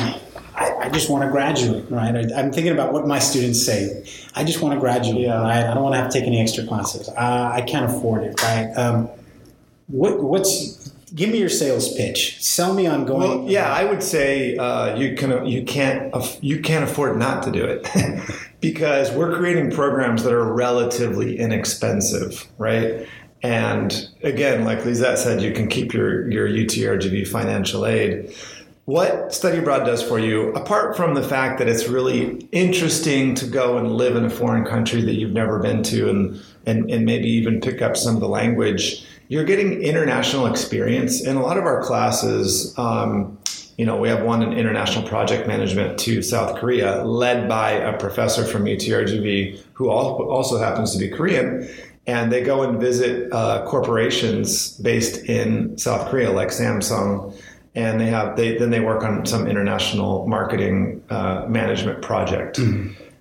I, 0.55 0.73
I 0.83 0.89
just 0.93 1.11
want 1.11 1.25
to 1.25 1.29
graduate, 1.31 1.91
right? 1.91 2.15
I, 2.15 2.39
I'm 2.39 2.53
thinking 2.53 2.71
about 2.73 2.93
what 2.93 3.05
my 3.09 3.19
students 3.19 3.61
say. 3.67 4.05
I 4.37 4.45
just 4.45 4.63
want 4.63 4.75
to 4.75 4.81
graduate, 4.81 5.23
Yeah. 5.23 5.41
right? 5.43 5.65
I 5.65 5.75
don't 5.75 5.83
want 5.83 5.97
to 5.97 6.01
have 6.01 6.09
to 6.13 6.17
take 6.21 6.25
any 6.29 6.41
extra 6.41 6.65
classes. 6.65 7.09
Uh, 7.09 7.51
I 7.53 7.63
can't 7.63 7.85
afford 7.91 8.23
it, 8.23 8.41
right? 8.45 8.73
Um, 8.77 9.09
what, 9.89 10.23
what's 10.23 10.74
give 11.15 11.31
me 11.31 11.39
your 11.39 11.49
sales 11.49 11.95
pitch? 11.95 12.43
Sell 12.43 12.75
me 12.75 12.87
on 12.87 13.05
going. 13.05 13.21
well, 13.21 13.51
yeah, 13.51 13.73
I 13.73 13.85
would 13.85 14.03
say 14.03 14.57
uh, 14.57 14.97
you 14.97 15.17
can 15.17 15.47
you 15.47 15.65
can't 15.65 16.13
you 16.43 16.61
can't 16.61 16.85
afford 16.85 17.19
not 17.19 17.43
to 17.45 17.53
do 17.53 17.65
it 17.65 17.89
because 18.61 19.11
we're 19.13 19.37
creating 19.37 19.71
programs 19.71 20.25
that 20.25 20.33
are 20.33 20.53
relatively 20.53 21.39
inexpensive, 21.39 22.47
right? 22.59 23.07
And 23.43 24.09
again, 24.23 24.65
like 24.65 24.85
Lizette 24.85 25.19
said, 25.19 25.43
you 25.43 25.53
can 25.53 25.69
keep 25.69 25.93
your 25.93 26.31
your 26.31 26.49
UTRGV 26.49 27.29
financial 27.29 27.87
aid. 27.87 28.35
What 28.87 29.33
study 29.33 29.59
abroad 29.59 29.85
does 29.85 30.03
for 30.03 30.19
you, 30.19 30.53
apart 30.53 30.95
from 30.95 31.15
the 31.15 31.23
fact 31.23 31.59
that 31.59 31.69
it's 31.69 31.89
really 31.89 32.47
interesting 32.53 33.35
to 33.37 33.47
go 33.47 33.79
and 33.79 33.93
live 33.93 34.15
in 34.15 34.27
a 34.27 34.31
foreign 34.31 34.67
country 34.67 35.01
that 35.01 35.15
you've 35.15 35.33
never 35.33 35.59
been 35.59 35.83
to 35.85 36.11
and, 36.11 36.43
and, 36.67 36.91
and 36.91 37.07
maybe 37.07 37.27
even 37.27 37.63
pick 37.63 37.81
up 37.81 37.97
some 37.97 38.15
of 38.15 38.21
the 38.21 38.29
language, 38.29 39.07
you're 39.29 39.45
getting 39.45 39.83
international 39.83 40.47
experience. 40.47 41.23
In 41.23 41.37
a 41.37 41.43
lot 41.43 41.57
of 41.57 41.65
our 41.65 41.83
classes, 41.83 42.77
um, 42.79 43.39
you 43.77 43.87
know, 43.87 43.97
we 43.97 44.09
have 44.09 44.23
one 44.23 44.43
in 44.43 44.53
international 44.53 45.07
project 45.07 45.49
management 45.49 45.99
to 46.01 46.23
South 46.23 46.59
Korea, 46.59 47.05
led 47.05 47.49
by 47.49 47.73
a 47.73 47.99
professor 47.99 48.45
from 48.45 48.65
UTRGV 48.65 49.61
who 49.73 49.89
also 49.89 50.59
happens 50.59 50.93
to 50.93 50.99
be 50.99 51.09
Korean. 51.09 51.69
And 52.07 52.31
they 52.31 52.43
go 52.43 52.63
and 52.63 52.79
visit 52.79 53.33
uh, 53.33 53.65
corporations 53.67 54.77
based 54.79 55.25
in 55.25 55.79
South 55.79 56.11
Korea, 56.11 56.31
like 56.31 56.49
Samsung 56.49 57.35
and 57.75 58.01
they 58.01 58.07
have 58.07 58.37
they 58.37 58.57
then 58.57 58.71
they 58.71 58.81
work 58.81 59.03
on 59.03 59.27
some 59.27 59.47
international 59.47 60.27
marketing 60.27 61.03
uh, 61.11 61.45
management 61.49 62.03
project 62.03 62.61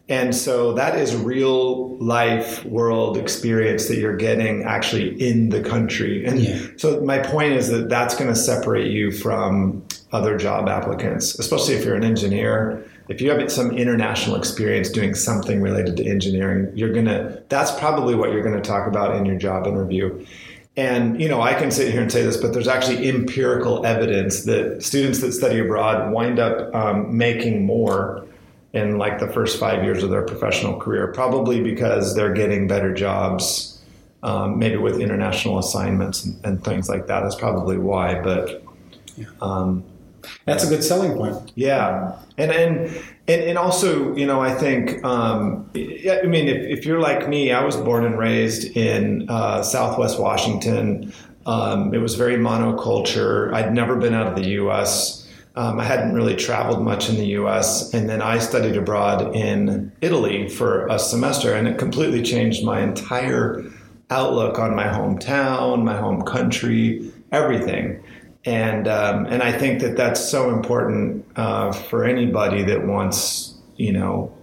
And 0.10 0.36
so 0.36 0.74
that 0.74 0.98
is 0.98 1.16
real 1.16 1.98
life 1.98 2.66
world 2.66 3.18
experience 3.18 3.88
that 3.88 3.98
you're 3.98 4.18
getting 4.18 4.64
actually 4.64 5.10
in 5.22 5.50
the 5.50 5.62
country. 5.62 6.26
And 6.26 6.40
Yeah. 6.40 6.60
so 6.76 7.00
my 7.02 7.20
point 7.20 7.54
is 7.54 7.70
that 7.70 7.90
that's 7.90 8.16
going 8.16 8.30
to 8.30 8.36
separate 8.36 8.92
you 8.92 9.12
from 9.12 9.82
other 10.12 10.38
job 10.38 10.68
applicants, 10.68 11.40
especially 11.40 11.76
if 11.76 11.86
you're 11.86 11.96
an 11.96 12.04
engineer. 12.04 12.84
If 13.08 13.22
you 13.22 13.32
have 13.32 13.52
some 13.52 13.72
international 13.72 14.36
experience 14.36 14.90
doing 14.90 15.16
something 15.16 15.62
related 15.62 15.98
to 15.98 16.06
engineering, 16.06 16.72
you're 16.76 16.94
going 16.94 17.06
to, 17.06 17.42
that's 17.50 17.72
probably 17.72 18.16
what 18.16 18.32
you're 18.32 18.44
going 18.44 18.56
to 18.56 18.62
talk 18.62 18.88
about 18.88 19.16
in 19.16 19.26
your 19.26 19.38
job 19.38 19.68
interview. 19.68 20.26
And, 20.76 21.22
you 21.22 21.30
know, 21.30 21.42
I 21.42 21.54
can 21.54 21.70
sit 21.70 21.92
here 21.92 22.02
and 22.02 22.12
say 22.12 22.24
this, 22.24 22.38
but 22.38 22.52
there's 22.52 22.68
actually 22.68 23.08
empirical 23.08 23.86
evidence 23.86 24.44
that 24.46 24.84
students 24.84 25.20
that 25.20 25.32
study 25.34 25.60
abroad 25.60 26.12
wind 26.12 26.40
up 26.40 26.74
um, 26.74 27.16
making 27.16 27.66
more 27.66 28.26
in 28.74 28.98
like 28.98 29.20
the 29.20 29.28
first 29.28 29.60
five 29.60 29.84
years 29.84 30.04
of 30.04 30.10
their 30.10 30.24
professional 30.26 30.80
career, 30.80 31.12
probably 31.14 31.62
because 31.62 32.16
they're 32.16 32.34
getting 32.34 32.68
better 32.68 32.94
jobs, 32.94 33.82
um, 34.24 34.58
maybe 34.58 34.78
with 34.78 35.00
international 35.00 35.60
assignments 35.60 36.26
and, 36.26 36.44
and 36.44 36.64
things 36.64 36.90
like 36.90 37.08
that. 37.08 37.22
That's 37.22 37.36
probably 37.36 37.78
why. 37.78 38.20
But 38.22 38.64
um, 39.42 39.84
That's 40.46 40.64
a 40.64 40.68
good 40.68 40.84
selling 40.84 41.14
point. 41.14 41.52
yeah, 41.56 42.18
and 42.38 42.52
and 42.52 43.04
and, 43.28 43.42
and 43.42 43.58
also, 43.58 44.14
you 44.16 44.26
know, 44.26 44.42
I 44.42 44.54
think, 44.54 45.02
um, 45.06 45.70
I 45.76 46.24
mean, 46.26 46.50
if, 46.50 46.80
if 46.80 46.86
you're 46.86 47.00
like 47.00 47.30
me, 47.30 47.54
I 47.54 47.64
was 47.64 47.78
born 47.78 48.04
and 48.04 48.20
raised 48.20 48.76
in 48.76 49.30
uh, 49.30 49.64
Southwest 49.64 50.20
Washington. 50.20 51.14
Um, 51.46 51.94
it 51.94 52.00
was 52.00 52.16
very 52.16 52.36
monoculture. 52.36 53.54
I'd 53.54 53.74
never 53.74 53.96
been 53.96 54.14
out 54.14 54.28
of 54.28 54.36
the 54.36 54.50
U.S. 54.52 55.23
Um, 55.56 55.80
I 55.80 55.84
hadn't 55.84 56.14
really 56.14 56.36
traveled 56.36 56.84
much 56.84 57.10
in 57.10 57.16
the 57.16 57.28
U.S. 57.28 57.94
And 57.94 58.10
then 58.10 58.22
I 58.22 58.40
studied 58.40 58.76
abroad 58.76 59.36
in 59.36 59.92
Italy 60.02 60.50
for 60.50 60.88
a 60.88 60.98
semester, 60.98 61.54
and 61.54 61.68
it 61.68 61.78
completely 61.78 62.24
changed 62.24 62.64
my 62.64 62.82
entire 62.82 63.64
outlook 64.10 64.58
on 64.58 64.76
my 64.76 64.86
hometown, 64.86 65.84
my 65.84 65.96
home 65.98 66.24
country, 66.24 67.12
everything 67.32 68.04
and 68.46 68.88
um, 68.88 69.26
and 69.26 69.42
I 69.42 69.52
think 69.58 69.82
that 69.82 69.96
that's 69.96 70.20
so 70.30 70.50
important 70.50 71.26
uh, 71.36 71.72
for 71.72 72.04
anybody 72.04 72.64
that 72.64 72.86
wants 72.86 73.56
you 73.78 73.94
know 73.94 74.36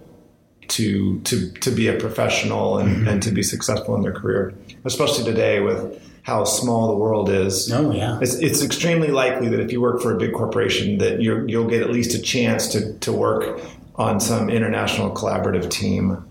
to 0.71 1.19
to 1.21 1.51
to 1.51 1.71
be 1.71 1.87
a 1.87 1.97
professional 1.97 2.79
and, 2.79 2.89
mm-hmm. 2.89 3.07
and 3.07 3.23
to 3.23 3.31
be 3.31 3.43
successful 3.43 3.95
in 3.95 4.01
their 4.01 4.13
career, 4.13 4.53
especially 4.85 5.23
today 5.23 5.59
with 5.59 6.01
how 6.23 6.43
small 6.43 6.87
the 6.87 6.97
world 6.97 7.29
is. 7.29 7.71
Oh 7.71 7.91
yeah. 7.91 8.19
It's, 8.21 8.35
it's 8.35 8.63
extremely 8.63 9.09
likely 9.09 9.49
that 9.49 9.59
if 9.59 9.71
you 9.71 9.81
work 9.81 10.01
for 10.01 10.15
a 10.15 10.19
big 10.19 10.33
corporation, 10.33 10.99
that 10.99 11.21
you're, 11.21 11.47
you'll 11.47 11.67
get 11.67 11.81
at 11.81 11.89
least 11.89 12.13
a 12.13 12.21
chance 12.21 12.67
to, 12.73 12.93
to 12.99 13.11
work 13.11 13.59
on 13.95 14.19
some 14.19 14.49
international 14.49 15.11
collaborative 15.11 15.69
team. 15.69 16.23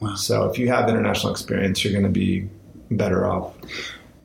Wow. 0.00 0.14
So 0.16 0.44
if 0.50 0.58
you 0.58 0.68
have 0.68 0.88
international 0.88 1.32
experience, 1.32 1.82
you're 1.82 1.92
going 1.92 2.04
to 2.04 2.10
be 2.10 2.48
better 2.90 3.26
off. 3.26 3.54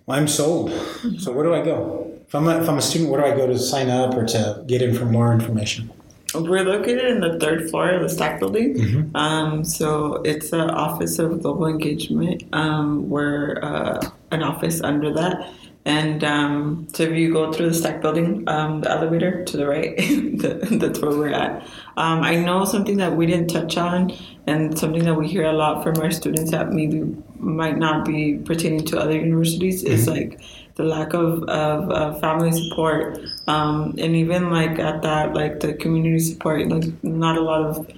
Well, 0.06 0.20
I'm 0.20 0.28
sold. 0.28 0.72
So 1.20 1.32
where 1.32 1.46
do 1.46 1.54
I 1.54 1.64
go? 1.64 2.12
If 2.28 2.36
I'm 2.36 2.48
a, 2.48 2.62
if 2.62 2.68
I'm 2.68 2.78
a 2.78 2.82
student, 2.82 3.10
where 3.10 3.22
do 3.22 3.28
I 3.28 3.36
go 3.36 3.48
to 3.48 3.58
sign 3.58 3.90
up 3.90 4.14
or 4.14 4.26
to 4.26 4.64
get 4.68 4.82
in 4.82 4.94
for 4.94 5.06
more 5.06 5.32
information? 5.32 5.90
We're 6.36 6.64
located 6.64 7.06
in 7.06 7.22
the 7.22 7.40
third 7.40 7.70
floor 7.70 7.90
of 7.90 8.02
the 8.02 8.14
STAC 8.14 8.40
Building. 8.40 9.12
Um, 9.16 9.64
so 9.64 10.16
it's 10.24 10.50
the 10.52 10.70
Office 10.70 11.20
of 11.20 11.42
Global 11.42 11.68
Engagement. 11.68 12.44
Um, 12.52 13.10
we're 13.10 13.60
uh, 13.64 14.10
an 14.32 14.44
office 14.44 14.82
under 14.82 15.14
that. 15.14 15.50
And 15.86 16.22
um, 16.26 16.88
so 16.94 17.04
if 17.04 17.16
you 17.16 17.32
go 17.32 17.54
through 17.54 17.70
the 17.70 17.76
STAC 17.76 18.02
Building, 18.02 18.44
um, 18.50 18.82
the 18.82 18.92
elevator 18.92 19.46
to 19.46 19.58
the 19.58 19.66
right, 19.66 19.96
that's 20.80 21.00
where 21.00 21.12
we're 21.12 21.30
at. 21.30 21.64
Um, 21.96 22.24
I 22.24 22.36
know 22.36 22.66
something 22.66 22.98
that 22.98 23.16
we 23.16 23.26
didn't 23.26 23.48
touch 23.48 23.78
on 23.78 24.12
and 24.48 24.78
something 24.78 25.06
that 25.06 25.16
we 25.16 25.30
hear 25.30 25.46
a 25.46 25.54
lot 25.54 25.82
from 25.82 25.98
our 26.02 26.12
students 26.12 26.52
that 26.52 26.74
maybe 26.74 27.16
might 27.40 27.78
not 27.78 28.04
be 28.04 28.38
pertaining 28.38 28.84
to 28.86 29.00
other 29.00 29.14
universities 29.14 29.84
is 29.84 30.10
like 30.10 30.42
the 30.78 30.84
lack 30.84 31.14
of, 31.14 31.44
of 31.44 31.92
uh, 31.92 32.14
family 32.20 32.52
support 32.52 33.20
um, 33.48 33.94
and 33.98 34.16
even 34.16 34.50
like 34.52 34.78
at 34.80 35.02
that 35.02 35.34
like 35.34 35.60
the 35.60 35.74
community 35.74 36.20
support 36.20 36.68
like 36.70 36.86
not 37.04 37.38
a 37.38 37.42
lot 37.42 37.62
of 37.70 37.92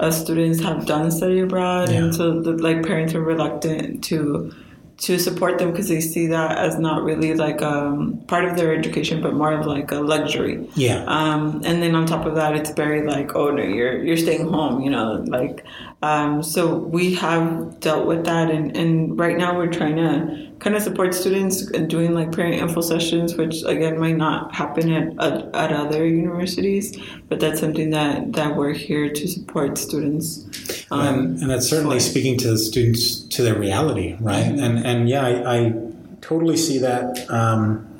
uh, 0.00 0.10
students 0.10 0.60
have 0.62 0.84
done 0.86 1.10
study 1.10 1.40
abroad 1.40 1.88
Yeah. 1.90 1.98
and 2.04 2.14
so 2.14 2.40
the, 2.40 2.52
like 2.52 2.84
parents 2.84 3.14
are 3.14 3.22
reluctant 3.22 4.04
to 4.04 4.52
to 4.96 5.18
support 5.18 5.58
them 5.58 5.70
because 5.72 5.88
they 5.88 6.00
see 6.00 6.26
that 6.28 6.56
as 6.56 6.78
not 6.78 7.02
really 7.02 7.34
like 7.34 7.60
um, 7.62 8.16
part 8.28 8.44
of 8.44 8.56
their 8.56 8.72
education 8.74 9.20
but 9.20 9.34
more 9.34 9.52
of 9.52 9.66
like 9.66 9.90
a 9.90 10.00
luxury 10.12 10.68
Yeah. 10.76 11.04
um, 11.08 11.62
and 11.64 11.82
then 11.82 11.94
on 11.96 12.06
top 12.06 12.26
of 12.26 12.34
that, 12.36 12.54
it's 12.54 12.70
very 12.70 13.04
like, 13.04 13.34
oh 13.34 13.50
no, 13.50 13.62
you're 13.62 13.96
you're 14.04 14.16
staying 14.16 14.46
home, 14.48 14.80
you 14.82 14.90
know, 14.90 15.24
like. 15.26 15.64
Um, 16.04 16.42
so 16.42 16.76
we 16.76 17.14
have 17.14 17.80
dealt 17.80 18.06
with 18.06 18.26
that, 18.26 18.50
and, 18.50 18.76
and 18.76 19.18
right 19.18 19.38
now 19.38 19.56
we're 19.56 19.72
trying 19.72 19.96
to 19.96 20.50
kind 20.58 20.76
of 20.76 20.82
support 20.82 21.14
students 21.14 21.62
and 21.70 21.88
doing 21.88 22.12
like 22.12 22.30
parent 22.30 22.56
info 22.56 22.82
sessions, 22.82 23.36
which 23.36 23.62
again 23.64 23.98
might 23.98 24.18
not 24.18 24.54
happen 24.54 24.92
at, 24.92 25.08
at, 25.18 25.54
at 25.54 25.72
other 25.72 26.06
universities, 26.06 26.94
but 27.30 27.40
that's 27.40 27.58
something 27.58 27.88
that 27.90 28.34
that 28.34 28.54
we're 28.54 28.74
here 28.74 29.08
to 29.08 29.26
support 29.26 29.78
students. 29.78 30.86
Um, 30.90 31.00
and, 31.00 31.38
and 31.40 31.50
that's 31.50 31.68
certainly 31.70 31.96
for- 31.96 32.10
speaking 32.12 32.36
to 32.38 32.50
the 32.50 32.58
students 32.58 33.22
to 33.34 33.42
their 33.42 33.58
reality, 33.58 34.18
right? 34.20 34.44
And 34.44 34.84
and 34.84 35.08
yeah, 35.08 35.24
I, 35.24 35.56
I 35.56 35.72
totally 36.20 36.58
see 36.58 36.76
that. 36.80 37.30
Um, 37.30 37.93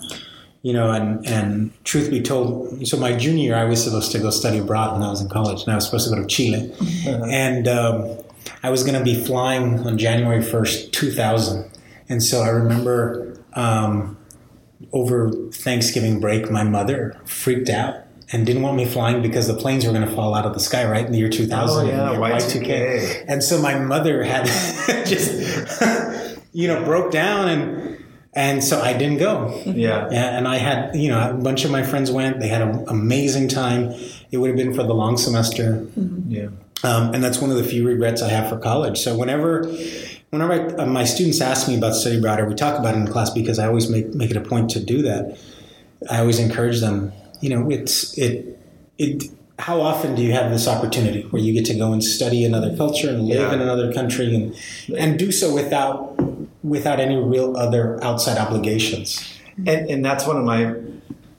you 0.64 0.73
know, 0.73 0.90
and 0.90 1.25
and 1.26 1.85
truth 1.85 2.11
be 2.11 2.23
told, 2.23 2.88
so 2.88 2.97
my 2.97 3.14
junior 3.14 3.44
year, 3.44 3.54
I 3.54 3.64
was 3.64 3.85
supposed 3.85 4.12
to 4.12 4.18
go 4.18 4.30
study 4.30 4.56
abroad 4.56 4.94
when 4.94 5.02
I 5.02 5.11
was 5.11 5.21
in 5.21 5.28
college, 5.28 5.62
and 5.62 5.71
I 5.71 5.75
was 5.75 5.85
supposed 5.85 6.09
to 6.09 6.16
go 6.16 6.23
to 6.23 6.26
Chile, 6.26 6.73
and 7.06 7.68
um, 7.68 8.16
I 8.62 8.71
was 8.71 8.83
going 8.83 8.99
to 8.99 9.04
be 9.04 9.14
flying 9.14 9.80
on 9.80 9.99
January 9.99 10.40
first, 10.42 10.94
two 10.94 11.12
thousand, 11.12 11.71
and 12.09 12.23
so 12.23 12.40
I 12.40 12.49
remember 12.49 13.38
um, 13.52 14.16
over 14.94 15.30
Thanksgiving 15.52 16.18
break, 16.18 16.50
my 16.50 16.64
mother 16.64 17.21
freaked 17.26 17.68
out. 17.68 17.97
And 18.33 18.47
didn't 18.47 18.62
want 18.62 18.76
me 18.78 18.87
flying 18.87 19.21
because 19.23 19.47
the 19.47 19.54
planes 19.54 19.85
were 19.85 19.92
going 19.92 20.09
to 20.09 20.12
fall 20.12 20.35
out 20.35 20.47
of 20.47 20.54
the 20.54 20.59
sky, 20.59 20.90
right 20.90 21.04
in 21.04 21.12
the 21.12 21.18
year 21.18 21.28
2000. 21.28 21.87
Oh, 21.87 21.88
yeah, 21.88 22.11
and 22.11 22.21
Y2K. 22.21 23.26
and 23.28 23.44
so 23.44 23.61
my 23.61 23.78
mother 23.78 24.25
had 24.25 24.47
just, 25.06 26.40
you 26.52 26.66
know, 26.66 26.83
broke 26.85 27.12
down 27.12 27.49
and, 27.49 27.93
and 28.34 28.62
so 28.64 28.80
I 28.80 28.92
didn't 28.92 29.18
go. 29.18 29.62
Yeah. 29.64 30.08
Yeah, 30.10 30.36
and 30.36 30.46
I 30.48 30.56
had, 30.56 30.94
you 30.96 31.08
know, 31.08 31.30
a 31.30 31.34
bunch 31.34 31.64
of 31.64 31.70
my 31.70 31.82
friends 31.82 32.10
went. 32.10 32.40
They 32.40 32.48
had 32.48 32.62
an 32.62 32.84
amazing 32.88 33.48
time. 33.48 33.92
It 34.30 34.38
would 34.38 34.48
have 34.48 34.56
been 34.56 34.74
for 34.74 34.82
the 34.82 34.94
long 34.94 35.16
semester. 35.16 35.86
Yeah. 36.28 36.48
Um, 36.82 37.14
and 37.14 37.22
that's 37.24 37.38
one 37.40 37.50
of 37.50 37.56
the 37.56 37.64
few 37.64 37.86
regrets 37.86 38.20
I 38.22 38.28
have 38.28 38.48
for 38.50 38.58
college. 38.58 38.98
So 38.98 39.16
whenever, 39.16 39.62
whenever 40.30 40.52
I, 40.52 40.82
uh, 40.82 40.86
my 40.86 41.04
students 41.04 41.40
ask 41.40 41.66
me 41.68 41.76
about 41.78 41.94
study 41.94 42.18
abroad, 42.18 42.40
or 42.40 42.46
we 42.48 42.54
talk 42.54 42.78
about 42.78 42.94
it 42.94 42.98
in 42.98 43.06
class, 43.06 43.30
because 43.30 43.58
I 43.58 43.66
always 43.68 43.88
make 43.88 44.12
make 44.14 44.30
it 44.30 44.36
a 44.36 44.42
point 44.42 44.70
to 44.70 44.80
do 44.80 45.00
that. 45.02 45.38
I 46.10 46.18
always 46.20 46.38
encourage 46.38 46.80
them. 46.80 47.12
You 47.40 47.50
know, 47.50 47.70
it's 47.70 48.18
it 48.18 48.58
it. 48.98 49.24
How 49.56 49.80
often 49.80 50.16
do 50.16 50.22
you 50.22 50.32
have 50.32 50.50
this 50.50 50.66
opportunity 50.66 51.22
where 51.30 51.40
you 51.40 51.52
get 51.54 51.64
to 51.66 51.74
go 51.78 51.92
and 51.92 52.02
study 52.02 52.44
another 52.44 52.76
culture 52.76 53.08
and 53.08 53.22
live 53.28 53.38
Yeah. 53.40 53.54
in 53.54 53.60
another 53.62 53.92
country 53.92 54.34
and 54.34 54.54
and 54.98 55.16
do 55.18 55.30
so 55.32 55.54
without 55.54 56.16
without 56.64 56.99
any 56.99 57.16
real 57.16 57.56
other 57.56 58.02
outside 58.02 58.38
obligations? 58.38 59.33
And, 59.59 59.88
and 59.88 60.04
that's 60.04 60.26
one 60.26 60.37
of 60.37 60.44
my 60.44 60.75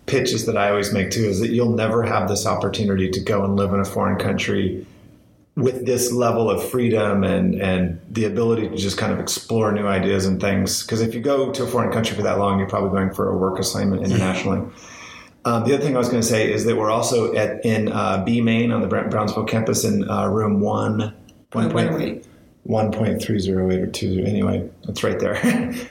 pitches 0.05 0.45
that 0.45 0.55
I 0.55 0.69
always 0.69 0.93
make 0.93 1.11
too 1.11 1.25
is 1.25 1.41
that 1.41 1.49
you'll 1.49 1.75
never 1.75 2.03
have 2.03 2.29
this 2.29 2.45
opportunity 2.45 3.09
to 3.09 3.19
go 3.19 3.43
and 3.43 3.57
live 3.57 3.73
in 3.73 3.81
a 3.81 3.85
foreign 3.85 4.17
country 4.17 4.85
with 5.55 5.85
this 5.85 6.11
level 6.11 6.49
of 6.49 6.63
freedom 6.69 7.23
and, 7.23 7.55
and 7.55 7.99
the 8.09 8.25
ability 8.25 8.69
to 8.69 8.75
just 8.77 8.97
kind 8.97 9.11
of 9.11 9.19
explore 9.19 9.71
new 9.71 9.87
ideas 9.87 10.25
and 10.25 10.39
things. 10.39 10.83
Because 10.83 11.01
if 11.01 11.15
you 11.15 11.21
go 11.21 11.51
to 11.51 11.63
a 11.63 11.67
foreign 11.67 11.91
country 11.91 12.15
for 12.15 12.23
that 12.23 12.37
long, 12.37 12.59
you're 12.59 12.69
probably 12.69 12.91
going 12.91 13.13
for 13.13 13.29
a 13.29 13.37
work 13.37 13.57
assignment 13.57 14.03
internationally. 14.03 14.69
Um, 15.45 15.63
the 15.63 15.73
other 15.73 15.83
thing 15.83 15.95
I 15.95 15.99
was 15.99 16.09
going 16.09 16.21
to 16.21 16.27
say 16.27 16.51
is 16.51 16.65
that 16.65 16.75
we're 16.75 16.91
also 16.91 17.33
at 17.35 17.63
in 17.65 17.91
uh, 17.91 18.23
B 18.25 18.41
Main 18.41 18.71
on 18.71 18.81
the 18.81 18.87
Brownsville 18.87 19.45
campus 19.45 19.83
in 19.83 20.09
uh, 20.09 20.27
room 20.27 20.59
one. 20.59 21.15
One 21.53 21.71
point, 21.71 22.27
1.308 22.67 23.83
or 23.83 23.87
20 23.87 24.25
anyway 24.25 24.67
it's 24.87 25.03
right 25.03 25.19
there 25.19 25.35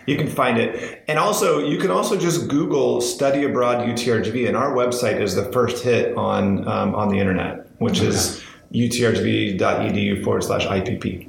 you 0.07 0.17
can 0.17 0.29
find 0.29 0.59
it 0.59 1.03
and 1.07 1.19
also 1.21 1.61
you 1.61 1.79
can 1.79 1.91
also 1.91 2.19
just 2.19 2.49
google 2.49 3.01
study 3.01 3.45
abroad 3.45 3.87
utrgv 3.87 4.49
and 4.49 4.57
our 4.57 4.73
website 4.75 5.21
is 5.21 5.35
the 5.37 5.45
first 5.53 5.85
hit 5.85 6.17
on 6.17 6.67
um, 6.67 6.95
on 6.95 7.09
the 7.11 7.19
internet 7.19 7.67
which 7.79 8.01
is 8.01 8.43
utrgv.edu 8.73 10.25
forward 10.25 10.43
slash 10.43 10.67
ipp 10.67 11.29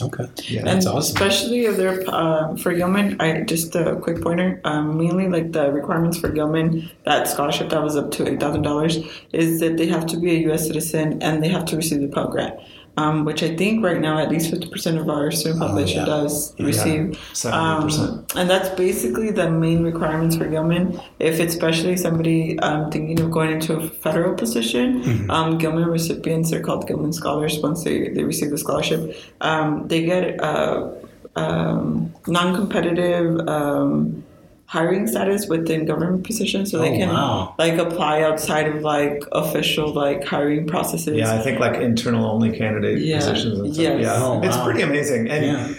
Okay, 0.00 0.26
Yeah. 0.44 0.62
that's 0.62 0.86
and 0.86 0.94
awesome. 0.94 1.16
especially 1.16 1.64
if 1.66 1.76
they're 1.76 2.04
uh, 2.08 2.54
for 2.54 2.72
Gilman, 2.72 3.20
I 3.20 3.40
just 3.40 3.74
a 3.74 3.96
quick 3.96 4.22
pointer. 4.22 4.60
Um, 4.62 4.96
mainly, 4.96 5.28
like 5.28 5.50
the 5.50 5.72
requirements 5.72 6.16
for 6.16 6.28
Gilman, 6.28 6.88
that 7.04 7.26
scholarship 7.26 7.70
that 7.70 7.82
was 7.82 7.96
up 7.96 8.12
to 8.12 8.28
eight 8.30 8.38
thousand 8.38 8.62
dollars, 8.62 8.98
is 9.32 9.58
that 9.58 9.76
they 9.76 9.88
have 9.88 10.06
to 10.06 10.16
be 10.16 10.30
a 10.36 10.38
U.S. 10.50 10.68
citizen 10.68 11.20
and 11.20 11.42
they 11.42 11.48
have 11.48 11.64
to 11.64 11.76
receive 11.76 12.00
the 12.00 12.06
Pell 12.06 12.28
Grant. 12.28 12.60
Um, 12.98 13.24
which 13.24 13.42
I 13.44 13.54
think 13.56 13.84
right 13.84 14.00
now 14.00 14.18
at 14.18 14.28
least 14.28 14.52
50% 14.52 15.00
of 15.00 15.08
our 15.08 15.30
student 15.30 15.60
population 15.60 16.00
yeah. 16.00 16.06
does 16.06 16.54
Yeah. 16.58 16.66
receive. 16.66 17.04
70%. 17.32 17.52
Um, 17.52 18.26
and 18.34 18.50
that's 18.50 18.70
basically 18.70 19.30
the 19.30 19.48
main 19.50 19.84
requirements 19.84 20.34
for 20.36 20.46
Gilman. 20.48 21.00
If 21.20 21.38
it's 21.38 21.54
especially 21.54 21.96
somebody 21.96 22.58
um, 22.58 22.90
thinking 22.90 23.20
of 23.20 23.30
going 23.30 23.52
into 23.52 23.74
a 23.76 23.88
federal 24.04 24.34
position, 24.34 25.30
um, 25.30 25.58
Gilman 25.58 25.86
recipients 25.86 26.52
are 26.52 26.60
called 26.60 26.88
Gilman 26.88 27.12
scholars 27.12 27.60
once 27.62 27.84
they, 27.84 28.08
they 28.08 28.24
receive 28.24 28.50
the 28.50 28.58
scholarship. 28.58 29.16
Um, 29.40 29.86
they 29.86 30.04
get 30.04 30.40
uh, 30.42 30.90
um, 31.36 32.12
non 32.26 32.54
competitive. 32.56 33.48
Hiring 34.68 35.06
status 35.06 35.48
within 35.48 35.86
government 35.86 36.24
positions 36.26 36.70
so 36.70 36.78
they 36.78 36.90
Oh, 36.90 36.98
can 36.98 37.08
wow. 37.08 37.54
like 37.58 37.78
apply 37.78 38.20
outside 38.20 38.68
of 38.68 38.82
like 38.82 39.24
official 39.32 39.94
like 39.94 40.24
hiring 40.24 40.66
processes 40.66 41.16
Yeah, 41.16 41.32
I 41.32 41.38
think 41.38 41.58
like 41.58 41.80
internal 41.80 42.26
only 42.26 42.54
candidate 42.54 42.98
Yeah. 42.98 43.16
positions 43.18 43.58
and 43.60 43.72
stuff. 43.74 43.82
Yes. 43.82 44.00
Yeah, 44.02 44.18
Oh, 44.22 44.42
it's 44.42 44.58
wow. 44.58 44.64
pretty 44.66 44.82
amazing. 44.82 45.30
And 45.30 45.74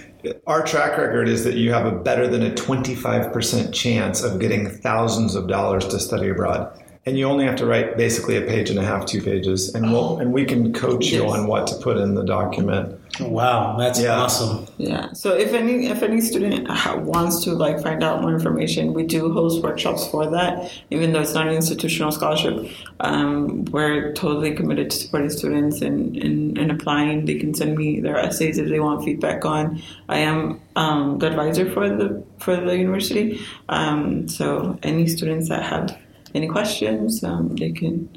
our 0.47 0.63
track 0.63 0.97
record 0.97 1.29
is 1.29 1.43
that 1.43 1.53
you 1.53 1.71
have 1.71 1.85
a 1.85 1.91
better 1.91 2.27
than 2.27 2.41
a 2.41 2.49
25% 2.49 3.71
chance 3.73 4.23
of 4.23 4.39
getting 4.39 4.67
thousands 4.67 5.35
of 5.35 5.47
dollars 5.47 5.85
to 5.89 5.99
study 5.99 6.29
abroad. 6.29 6.67
And 7.05 7.17
you 7.17 7.25
only 7.25 7.45
have 7.45 7.55
to 7.55 7.65
write 7.65 7.97
basically 7.97 8.35
a 8.35 8.41
page 8.41 8.69
and 8.69 8.77
a 8.77 8.83
half, 8.83 9.05
two 9.05 9.21
pages, 9.21 9.73
and 9.73 9.91
we'll 9.91 10.19
and 10.19 10.33
we 10.33 10.45
can 10.45 10.73
coach 10.73 11.07
you 11.07 11.27
on 11.29 11.47
what 11.47 11.65
to 11.67 11.75
put 11.75 11.97
in 11.97 12.13
the 12.13 12.23
document. 12.23 12.99
Wow, 13.19 13.77
that's 13.77 13.99
Yeah. 13.99 14.19
awesome. 14.19 14.67
Yeah. 14.77 15.11
So 15.13 15.35
if 15.35 15.53
any 15.53 15.87
if 15.87 16.03
any 16.03 16.21
student 16.21 16.67
wants 17.05 17.43
to 17.45 17.53
like 17.53 17.81
find 17.81 18.03
out 18.03 18.21
more 18.21 18.33
information, 18.33 18.93
we 18.93 19.03
do 19.03 19.31
host 19.33 19.63
workshops 19.63 20.07
for 20.07 20.29
that. 20.29 20.71
Even 20.91 21.13
though 21.13 21.21
it's 21.21 21.33
not 21.33 21.47
an 21.47 21.53
institutional 21.53 22.11
scholarship, 22.11 22.67
um, 22.99 23.65
we're 23.71 24.13
totally 24.13 24.53
committed 24.53 24.91
to 24.91 24.97
supporting 24.97 25.29
students 25.29 25.81
and 25.81 26.15
in, 26.17 26.57
in, 26.57 26.69
applying. 26.69 27.25
They 27.25 27.35
can 27.35 27.53
send 27.53 27.77
me 27.77 28.01
their 28.01 28.17
essays 28.17 28.57
if 28.57 28.67
they 28.69 28.79
want 28.79 29.03
feedback 29.03 29.45
on. 29.45 29.81
I 30.09 30.19
am 30.19 30.59
um, 30.75 31.17
the 31.19 31.27
advisor 31.27 31.71
for 31.71 31.89
the 31.89 32.23
for 32.39 32.55
the 32.57 32.77
university. 32.77 33.39
Um, 33.69 34.27
so 34.27 34.77
any 34.83 35.07
students 35.07 35.49
that 35.49 35.63
have 35.63 35.97
any 36.35 36.47
questions, 36.47 37.23
um, 37.23 37.55
they 37.55 37.71
can. 37.71 38.09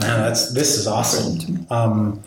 Man, 0.00 0.20
that's 0.20 0.52
this 0.54 0.78
is 0.78 0.86
awesome. 0.86 1.66
Um, 1.70 2.22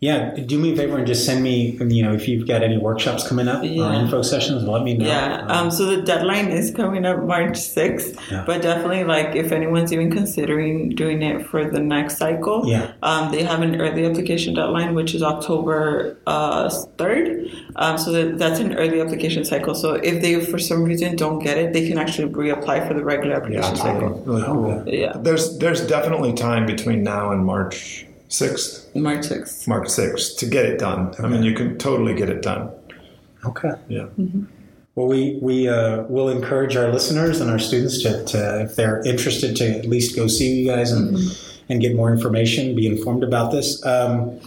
yeah, 0.00 0.34
do 0.34 0.58
me 0.58 0.72
a 0.72 0.76
favor 0.76 0.98
and 0.98 1.06
just 1.06 1.24
send 1.24 1.44
me, 1.44 1.78
you 1.80 2.02
know, 2.02 2.12
if 2.12 2.26
you've 2.26 2.48
got 2.48 2.64
any 2.64 2.76
workshops 2.76 3.24
coming 3.28 3.46
up 3.46 3.62
or 3.62 3.92
info 3.92 4.22
sessions, 4.22 4.64
let 4.64 4.82
me 4.82 4.94
know. 4.94 5.06
Yeah. 5.06 5.46
Um, 5.46 5.70
so 5.70 5.86
the 5.86 6.02
deadline 6.02 6.48
is 6.48 6.72
coming 6.72 7.06
up 7.06 7.22
March 7.22 7.52
6th, 7.56 8.18
Yeah. 8.28 8.42
but 8.44 8.62
definitely 8.62 9.04
like 9.04 9.36
if 9.36 9.52
anyone's 9.52 9.92
even 9.92 10.10
considering 10.10 10.88
doing 10.96 11.22
it 11.22 11.46
for 11.46 11.70
the 11.70 11.78
next 11.78 12.16
cycle, 12.18 12.64
Yeah. 12.66 12.90
um, 13.04 13.30
they 13.30 13.44
have 13.44 13.62
an 13.62 13.80
early 13.80 14.04
application 14.04 14.54
deadline, 14.54 14.94
which 14.96 15.14
is 15.14 15.22
October 15.22 16.18
uh, 16.26 16.68
3rd. 17.50 17.72
Um, 17.76 17.98
so 17.98 18.12
that, 18.12 18.38
that's 18.38 18.60
an 18.60 18.74
early 18.74 19.00
application 19.00 19.44
cycle. 19.44 19.74
So 19.74 19.94
if 19.94 20.22
they, 20.22 20.44
for 20.44 20.58
some 20.58 20.82
reason, 20.84 21.16
don't 21.16 21.38
get 21.38 21.58
it, 21.58 21.72
they 21.72 21.86
can 21.86 21.98
actually 21.98 22.32
reapply 22.32 22.86
for 22.86 22.94
the 22.94 23.04
regular 23.04 23.36
application 23.36 23.76
cycle. 23.76 24.10
Really 24.26 24.42
cool. 24.44 24.84
Yeah. 24.86 25.12
There's 25.16 25.58
there's 25.58 25.86
definitely 25.86 26.32
time 26.32 26.66
between 26.66 27.02
now 27.02 27.32
and 27.32 27.44
March 27.44 28.06
6th, 28.28 28.94
March 28.94 29.26
6th. 29.26 29.68
March 29.68 29.88
6th 29.88 30.38
to 30.38 30.46
get 30.46 30.64
it 30.64 30.78
done. 30.78 31.14
I 31.18 31.28
mean, 31.28 31.42
you 31.42 31.54
can 31.54 31.78
totally 31.78 32.14
get 32.14 32.28
it 32.28 32.42
done. 32.42 32.70
Okay. 33.44 33.72
Yeah. 33.88 34.06
Well, 34.94 35.06
we 35.06 35.38
we 35.40 35.68
uh, 35.68 36.02
will 36.02 36.28
encourage 36.28 36.76
our 36.76 36.92
listeners 36.92 37.40
and 37.40 37.50
our 37.50 37.58
students 37.58 38.02
to, 38.02 38.24
to, 38.26 38.62
if 38.62 38.76
they're 38.76 39.02
interested, 39.06 39.56
to 39.56 39.78
at 39.78 39.86
least 39.86 40.14
go 40.14 40.26
see 40.26 40.60
you 40.60 40.68
guys 40.68 40.92
and 40.92 41.16
and 41.68 41.80
get 41.80 41.94
more 41.94 42.12
information, 42.12 42.74
be 42.74 42.86
informed 42.86 43.24
about 43.24 43.52
this. 43.52 43.84
Um, 43.86 44.38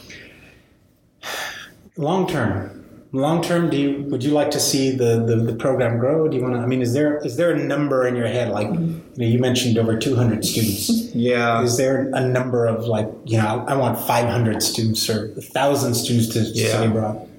long 1.97 2.27
term, 2.27 2.74
long 3.21 3.41
term, 3.41 3.69
do 3.69 3.77
you 3.77 4.03
would 4.09 4.23
you 4.23 4.31
like 4.31 4.51
to 4.51 4.59
see 4.59 4.91
the, 4.91 5.23
the, 5.25 5.35
the 5.37 5.55
program 5.55 5.97
grow? 5.99 6.27
Do 6.27 6.37
you 6.37 6.43
want 6.43 6.55
to? 6.55 6.61
I 6.61 6.65
mean, 6.65 6.81
is 6.81 6.93
there 6.93 7.17
is 7.25 7.37
there 7.37 7.51
a 7.51 7.57
number 7.57 8.05
in 8.07 8.15
your 8.15 8.27
head? 8.27 8.49
Like 8.49 8.67
you, 8.67 9.01
know, 9.17 9.25
you 9.25 9.39
mentioned, 9.39 9.77
over 9.77 9.97
two 9.97 10.15
hundred 10.15 10.45
students. 10.45 10.89
Yeah. 11.15 11.61
Is 11.61 11.77
there 11.77 12.09
a 12.13 12.21
number 12.27 12.65
of 12.65 12.85
like 12.85 13.07
you 13.25 13.37
know 13.37 13.65
I 13.67 13.75
want 13.75 13.97
five 13.99 14.29
hundred 14.29 14.61
students 14.61 15.09
or 15.09 15.29
thousand 15.29 15.95
students 15.95 16.29
to 16.29 16.39
Yeah. 16.41 16.67
study 16.69 16.87
abroad? 16.91 17.29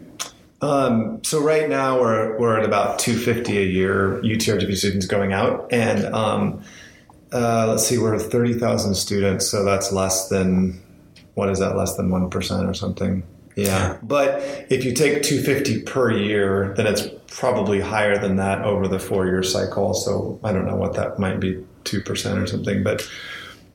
Um, 0.62 1.22
so 1.22 1.42
right 1.42 1.68
now 1.68 2.00
we're 2.00 2.38
we're 2.38 2.58
at 2.58 2.64
about 2.64 2.98
250 2.98 3.58
a 3.58 3.62
year 3.62 4.20
UTRGV 4.22 4.74
students 4.76 5.06
going 5.06 5.32
out, 5.34 5.68
and 5.70 6.06
um, 6.14 6.62
uh, 7.32 7.66
let's 7.68 7.86
see, 7.86 7.98
we're 7.98 8.18
30,000 8.18 8.94
students, 8.94 9.46
so 9.46 9.64
that's 9.64 9.92
less 9.92 10.28
than 10.28 10.80
what 11.34 11.50
is 11.50 11.58
that? 11.58 11.76
Less 11.76 11.96
than 11.96 12.08
one 12.10 12.30
percent 12.30 12.66
or 12.66 12.72
something. 12.72 13.22
Yeah, 13.56 13.98
but 14.02 14.38
if 14.70 14.84
you 14.84 14.92
take 14.92 15.22
250 15.22 15.82
per 15.82 16.12
year, 16.12 16.74
then 16.76 16.86
it's 16.86 17.08
probably 17.28 17.80
higher 17.80 18.18
than 18.18 18.36
that 18.36 18.62
over 18.62 18.86
the 18.86 19.00
four-year 19.00 19.42
cycle. 19.42 19.94
So 19.94 20.38
I 20.44 20.52
don't 20.52 20.66
know 20.66 20.76
what 20.76 20.94
that 20.94 21.18
might 21.18 21.40
be, 21.40 21.64
two 21.84 22.00
percent 22.02 22.38
or 22.38 22.46
something, 22.46 22.84
but. 22.84 23.08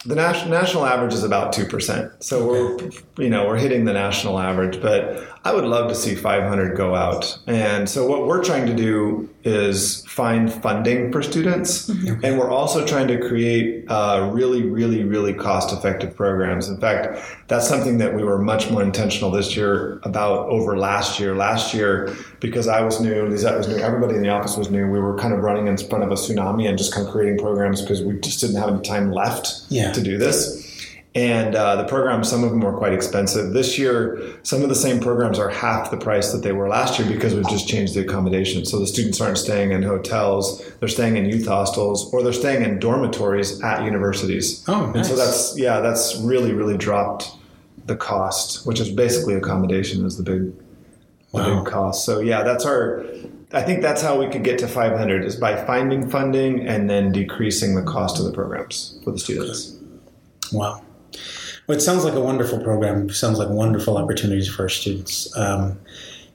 The 0.03 0.15
national 0.15 0.49
national 0.49 0.85
average 0.85 1.13
is 1.13 1.23
about 1.23 1.53
two 1.53 1.65
percent, 1.65 2.23
so 2.23 2.47
we're 2.47 2.89
you 3.19 3.29
know 3.29 3.47
we're 3.47 3.57
hitting 3.57 3.85
the 3.85 3.93
national 3.93 4.39
average. 4.39 4.81
But 4.81 5.27
I 5.43 5.53
would 5.53 5.65
love 5.65 5.89
to 5.89 5.95
see 5.95 6.15
500 6.15 6.75
go 6.75 6.95
out, 6.95 7.37
and 7.45 7.87
so 7.87 8.07
what 8.07 8.25
we're 8.25 8.43
trying 8.43 8.65
to 8.65 8.75
do 8.75 9.29
is 9.43 10.03
find 10.05 10.51
funding 10.51 11.11
for 11.11 11.21
students, 11.21 11.89
and 11.89 12.39
we're 12.39 12.49
also 12.49 12.85
trying 12.85 13.07
to 13.09 13.19
create 13.27 13.85
uh, 13.89 14.29
really, 14.33 14.63
really, 14.63 15.03
really 15.03 15.33
cost-effective 15.33 16.15
programs. 16.15 16.67
In 16.67 16.77
fact, 16.77 17.23
that's 17.47 17.67
something 17.67 17.97
that 17.99 18.15
we 18.15 18.23
were 18.23 18.39
much 18.39 18.69
more 18.69 18.83
intentional 18.83 19.31
this 19.31 19.55
year 19.55 19.99
about 20.03 20.49
over 20.49 20.77
last 20.77 21.19
year. 21.19 21.35
Last 21.35 21.73
year, 21.73 22.15
because 22.39 22.67
I 22.67 22.81
was 22.81 22.99
new, 23.01 23.25
Lizette 23.27 23.57
was 23.57 23.67
new, 23.67 23.77
everybody 23.77 24.15
in 24.15 24.21
the 24.21 24.29
office 24.29 24.57
was 24.57 24.69
new. 24.69 24.87
We 24.87 24.99
were 24.99 25.17
kind 25.17 25.33
of 25.33 25.41
running 25.41 25.67
in 25.67 25.77
front 25.77 26.03
of 26.03 26.11
a 26.11 26.15
tsunami 26.15 26.67
and 26.67 26.77
just 26.77 26.93
kind 26.93 27.05
of 27.05 27.11
creating 27.11 27.39
programs 27.39 27.81
because 27.81 28.03
we 28.03 28.19
just 28.19 28.41
didn't 28.41 28.57
have 28.57 28.69
any 28.69 28.81
time 28.81 29.11
left 29.11 29.63
Yeah. 29.69 29.90
To 29.93 30.01
do 30.01 30.17
this. 30.17 30.61
And 31.13 31.55
uh, 31.55 31.75
the 31.75 31.83
programs, 31.83 32.29
some 32.29 32.41
of 32.45 32.51
them 32.51 32.61
were 32.61 32.77
quite 32.77 32.93
expensive. 32.93 33.51
This 33.51 33.77
year, 33.77 34.21
some 34.43 34.63
of 34.63 34.69
the 34.69 34.75
same 34.75 35.01
programs 35.01 35.39
are 35.39 35.49
half 35.49 35.91
the 35.91 35.97
price 35.97 36.31
that 36.31 36.37
they 36.37 36.53
were 36.53 36.69
last 36.69 36.97
year 36.97 37.07
because 37.07 37.35
we've 37.35 37.49
just 37.49 37.67
changed 37.67 37.95
the 37.95 37.99
accommodation. 38.01 38.63
So 38.63 38.79
the 38.79 38.87
students 38.87 39.19
aren't 39.19 39.37
staying 39.37 39.71
in 39.71 39.83
hotels; 39.83 40.65
they're 40.79 40.87
staying 40.87 41.17
in 41.17 41.25
youth 41.25 41.47
hostels 41.47 42.13
or 42.13 42.23
they're 42.23 42.31
staying 42.31 42.63
in 42.63 42.79
dormitories 42.79 43.61
at 43.61 43.83
universities. 43.83 44.63
Oh, 44.69 44.85
nice. 44.85 44.95
And 44.95 45.05
so 45.05 45.15
that's 45.17 45.57
yeah, 45.59 45.81
that's 45.81 46.15
really 46.19 46.53
really 46.53 46.77
dropped 46.77 47.29
the 47.87 47.97
cost, 47.97 48.65
which 48.65 48.79
is 48.79 48.89
basically 48.89 49.33
accommodation 49.33 50.05
is 50.05 50.15
the 50.15 50.23
big 50.23 50.53
the 51.33 51.43
big 51.43 51.65
cost. 51.65 52.05
So 52.05 52.21
yeah, 52.21 52.43
that's 52.43 52.65
our. 52.65 53.05
I 53.53 53.63
think 53.63 53.81
that's 53.81 54.01
how 54.01 54.17
we 54.17 54.29
could 54.29 54.45
get 54.45 54.59
to 54.59 54.67
500 54.67 55.25
is 55.25 55.35
by 55.35 55.61
finding 55.65 56.09
funding 56.09 56.65
and 56.65 56.89
then 56.89 57.11
decreasing 57.11 57.75
the 57.75 57.81
cost 57.81 58.17
of 58.17 58.23
the 58.23 58.31
programs 58.31 58.97
for 59.03 59.11
the 59.11 59.19
students. 59.19 59.75
Wow. 60.53 60.83
Well, 61.67 61.77
it 61.77 61.81
sounds 61.81 62.03
like 62.03 62.13
a 62.15 62.21
wonderful 62.21 62.59
program. 62.59 63.09
It 63.09 63.13
sounds 63.13 63.37
like 63.37 63.49
wonderful 63.49 63.97
opportunities 63.97 64.47
for 64.47 64.63
our 64.63 64.69
students. 64.69 65.35
Um, 65.37 65.79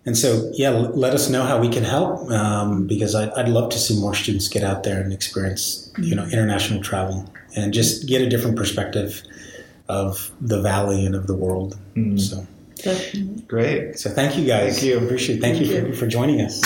and 0.05 0.17
so, 0.17 0.51
yeah, 0.55 0.71
l- 0.71 0.93
let 0.95 1.15
us 1.15 1.29
know 1.29 1.43
how 1.43 1.59
we 1.61 1.69
can 1.69 1.83
help 1.83 2.31
um, 2.31 2.87
because 2.87 3.15
I'd, 3.15 3.31
I'd 3.31 3.49
love 3.49 3.71
to 3.71 3.79
see 3.79 3.99
more 4.01 4.15
students 4.15 4.49
get 4.49 4.63
out 4.63 4.85
there 4.85 5.01
and 5.01 5.13
experience, 5.13 5.91
you 5.99 6.15
know, 6.15 6.25
international 6.27 6.81
travel 6.83 7.29
and 7.57 7.73
just 7.75 8.07
get 8.07 8.23
a 8.23 8.29
different 8.29 8.57
perspective 8.57 9.23
of 9.89 10.31
the 10.41 10.61
valley 10.63 11.05
and 11.05 11.15
of 11.15 11.27
the 11.27 11.35
world. 11.35 11.77
So, 12.19 12.37
Definitely. 12.37 12.47
Great. 13.47 13.99
so 13.99 14.11
thank 14.11 14.37
you 14.37 14.47
guys. 14.47 14.75
Thank 14.75 14.87
you. 14.87 14.99
Appreciate. 14.99 15.39
it. 15.39 15.41
Thank, 15.41 15.61
you, 15.61 15.67
Thank 15.67 15.95
for, 15.95 16.01
for 16.01 16.07
joining 16.07 16.41
us. 16.41 16.63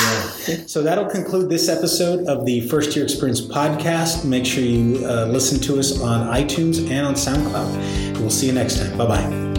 Yeah. 0.49 0.65
So 0.67 0.83
that'll 0.83 1.09
conclude 1.09 1.51
this 1.51 1.69
episode 1.69 2.27
of 2.27 2.45
the 2.47 2.63
First 2.69 2.97
Year 2.97 3.05
Experience 3.05 3.41
podcast. 3.41 4.25
Make 4.25 4.47
sure 4.47 4.65
you 4.65 5.05
uh, 5.07 5.27
listen 5.27 5.61
to 5.61 5.79
us 5.79 6.01
on 6.01 6.27
iTunes 6.35 6.91
and 6.91 7.07
on 7.07 7.15
SoundCloud. 7.15 8.19
We'll 8.19 8.31
see 8.31 8.47
you 8.47 8.53
next 8.53 8.79
time. 8.79 8.97
Bye 8.99 9.07
bye. 9.07 9.50